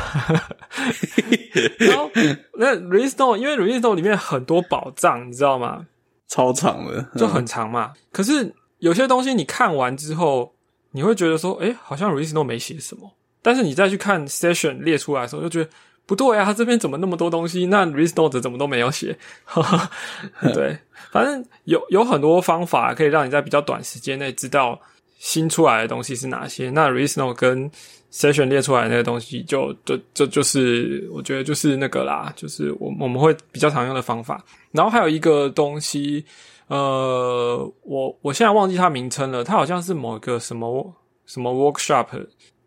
[2.55, 5.85] 那 Release Note 因为 Release Note 里面很多宝藏，你知道吗？
[6.29, 7.93] 超长的，就很长嘛。
[8.13, 10.55] 可是有些东西你看完之后，
[10.93, 13.13] 你会觉得说，哎，好像 ReasonNo 没写什么，
[13.43, 15.71] 但是你再去看 Session 列出来的时候，就觉得。
[16.09, 17.67] 不对啊，他这边怎么那么多东西？
[17.67, 19.15] 那 Restore 怎么都没有写？
[20.55, 20.79] 对，
[21.13, 24.81] 反正有有很多方法可以让你在比较短时间内知道
[25.19, 26.71] 新出来的东西是哪些。
[26.71, 27.71] 那 Restore 跟
[28.11, 34.43] Session 列出来的那个东西，就就就就是我觉得就是那个啦，就是我我们会比较常用的方法。
[34.73, 36.25] 然后还有一个东西，
[36.69, 40.95] 呃，我我现在忘记它名称了，它好像是某一个什么
[41.27, 42.07] 什么 Workshop。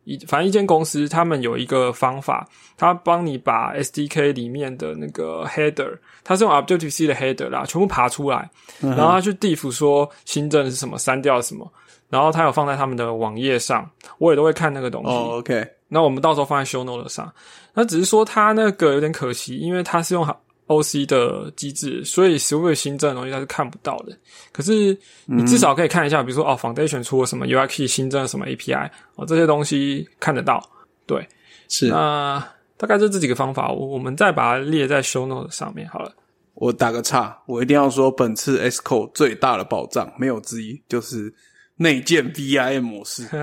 [0.04, 8.50] 一反正一间公司，他们有一个方法，他帮你把 SDK 里面的那个 header，它是用 Objective C 的 header 啦，全部爬出来，
[8.80, 11.72] 然后他去 diff 说新增是什么，删掉什么，
[12.10, 13.88] 然后他有放在他们的网页上，
[14.18, 15.12] 我也都会看那个东西。
[15.12, 17.32] 哦，OK，那我们到时候放在 Show Note 上。
[17.76, 20.26] 那只是说他那个有点可惜，因为他是用
[20.68, 24.18] OC 的机制，所以 Swift 新增的东西它是看不到的。
[24.52, 30.62] 可是你至少可以看一下，比如说哦，Foundation 出了什么 U I K 新增了什么 API 哦，这些东西看得到。
[31.06, 31.28] 对，
[31.68, 32.40] 是那
[32.78, 36.14] 大概就这几个方法，我我们再把它列在 Show Note 上面好了。
[36.54, 41.34] 我打个岔，我一定要说，本次 Xcode 最大的保障没有之一，就是
[41.78, 43.28] 内建 VIM 模式。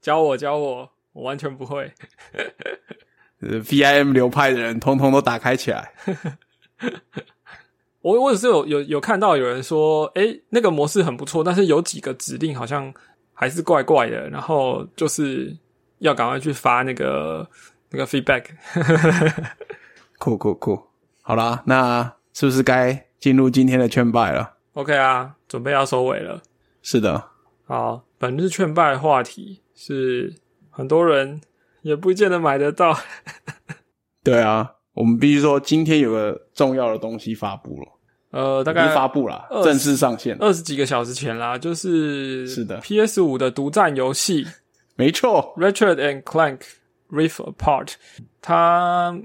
[0.00, 1.92] 教我教我，我完全不会。
[3.40, 5.92] 呃，VIM 流派的人，通通都打开起来。
[8.00, 12.92] 我我只是有有有看到有人说，诶，那个模式很不错，但是有几个指令好像
[13.34, 15.56] 还是怪怪的，然后就是
[15.98, 17.48] 要赶快去发那个
[17.90, 18.44] 那个 feedback。
[20.18, 20.82] 酷酷酷，
[21.22, 26.42] 好啦，那是不是该进入今天的劝败了？OK 啊，准备要收尾了。
[26.82, 27.30] 是的，
[27.66, 30.34] 好，本日劝败话题是
[30.70, 31.40] 很多人。
[31.82, 32.98] 也不见得买得到。
[34.24, 37.88] 对啊，我们必须说，今天有个重要的东西发布了。
[38.30, 44.46] 呃，大概发布了，正式上线二十几个小时前啦，就是是的，PS 五的独占游戏，
[44.96, 46.60] 没错，Richard and Clank
[47.10, 47.94] Rift Apart，
[48.42, 49.18] 它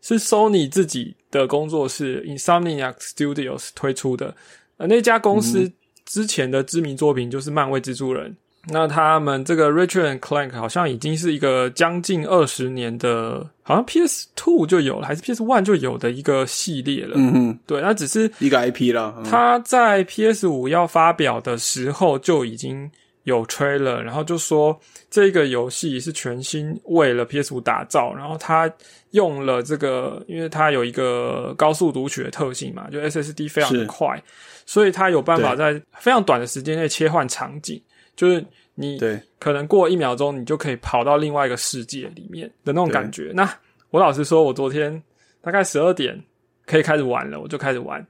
[0.00, 4.34] 是 Sony 自己的工作室 Insomniac Studios 推出的。
[4.78, 5.70] 呃，那家公司
[6.04, 8.36] 之前的知名作品就是漫威蜘蛛人。
[8.68, 17.12] 那他们这个 Richard and Clank 好像已经是一个将近二十年的，好像 PS Two 就有了，还是 PS One 就有的一个系列了。
[17.16, 19.22] 嗯哼，对，那只是一个 IP 了。
[19.24, 22.90] 他在 PS 五要发表的时候就已经
[23.22, 24.76] 有 trailer，然后就说
[25.08, 28.68] 这个游戏是全新为了 PS 五打造，然后他
[29.12, 34.20] 用了这个，因为它有一个高速读取的特性嘛，就 SSD 非常的快，
[34.66, 37.80] 所以它有办法在非常短的时间内切换场景。
[38.16, 38.44] 就是
[38.74, 38.98] 你
[39.38, 43.30] 可能过一秒钟，你就可以跑到另外一个世界里面的那种感觉。
[43.34, 43.48] 那
[43.90, 45.00] 我老实说，我昨天
[45.40, 46.20] 大概十二点
[46.64, 48.04] 可以开始玩了，我就开始玩。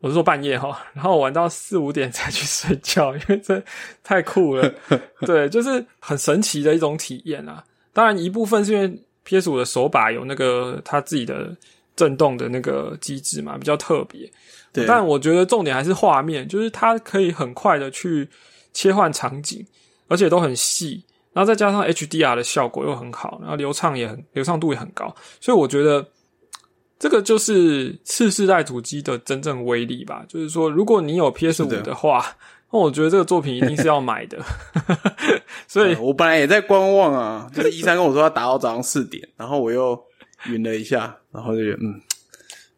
[0.00, 3.62] 我是说半夜哈，然后玩到四五点才去睡觉，因为这
[4.02, 4.74] 太酷了。
[5.24, 7.62] 对，就是很神奇的一种体验啊。
[7.92, 8.92] 当然，一部分是因为
[9.22, 11.56] PS 五的手把有那个它自己的
[11.94, 14.28] 震动的那个机制嘛，比较特别。
[14.72, 18.28] 对，但我觉得重点还是画面，就是它可以很快的去。
[18.72, 19.66] 切换场景，
[20.08, 26.06] 而且都很细，然后再加上 HDR 的效果又很好，然后流畅也很流畅度也很高，所以我觉得
[26.98, 30.24] 这个就是次世代主机的真正威力吧。
[30.28, 32.36] 就是说，如果你有 PS 五的话，
[32.70, 34.42] 那我觉得这个作品一定是要买的，
[35.68, 40.00] 所以我本来也在观望啊，就是一三跟我说要打到早上四点，然后我又
[40.46, 42.00] 晕了一下，然后就觉得嗯，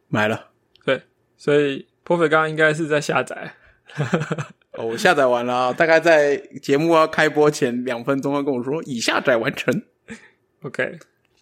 [0.08, 0.48] 买了。
[0.84, 1.00] 对，
[1.36, 3.54] 所以 p r f e 刚刚应该是在下载。
[4.76, 9.82] 哦，我下载完了，大概在节目要开播前两分钟，他跟我说已下载完成。
[10.62, 10.98] OK，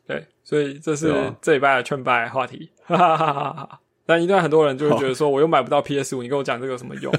[0.07, 2.70] 对，所以这是这礼拜的劝败话题。
[2.85, 3.80] 哈哈哈哈哈。
[4.05, 7.14] 但一旦很多人就会觉得说，我又买不到 PS 五，你跟我讲这个有什么用？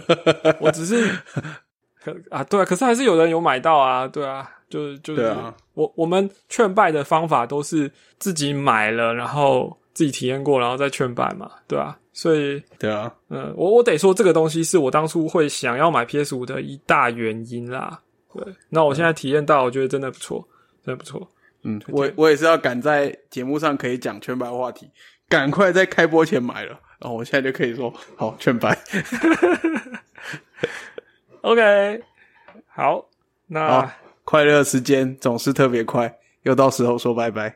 [0.60, 1.10] 我只是
[2.04, 5.34] 可啊，对啊，可是还是有人有买到啊，对啊，就是就是
[5.74, 7.90] 我我们劝败的方法都是
[8.20, 12.00] 自己买了，然后自己体验过，然后再劝败嘛，对吧？
[12.12, 18.00] 所以，对啊，嗯，我我得说，这个东西是我当初会想要买 PS 五的一大原因啦。
[18.32, 20.48] 对，那我现在体验到，我觉得真的不错，
[20.86, 21.28] 真的不错。
[21.64, 24.88] 嗯，我我也是要赶在节目上可以讲全白话题，
[25.28, 28.78] 赶快在开播前买了，然后我现在就可以说好全白。
[31.42, 32.04] OK，
[32.68, 33.10] 好，
[33.48, 33.92] 那
[34.24, 37.56] 快乐时间总是特别快，又到时候说拜拜。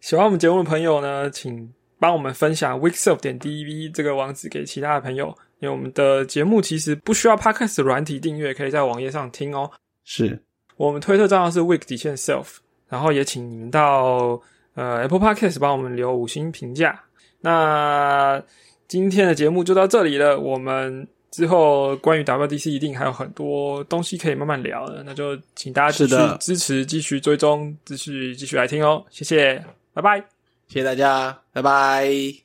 [0.00, 1.75] 喜欢我们节目的朋友呢，请。
[1.98, 5.28] 帮我们分享 weekself 点 dev 这个网址给其他的朋友，
[5.60, 9.70] 因为我们的节目其实不需要 podcast 软体订阅，可以在网页上听哦。
[10.04, 10.40] 是
[10.76, 12.56] 我们推特账号是 week 底线 self，
[12.88, 14.40] 然后也请你们到
[14.74, 17.02] 呃 Apple Podcast 帮我们留五星评价。
[17.40, 18.42] 那
[18.86, 29.04] 今天的节目就到这里了，我们之后关于 WDC 一定还有很多东西可以慢慢聊的，那就请大家继续支持、继续追踪、继续继续来听哦。
[29.10, 30.35] 谢谢，拜拜。
[30.68, 32.42] 谢谢大家，拜拜。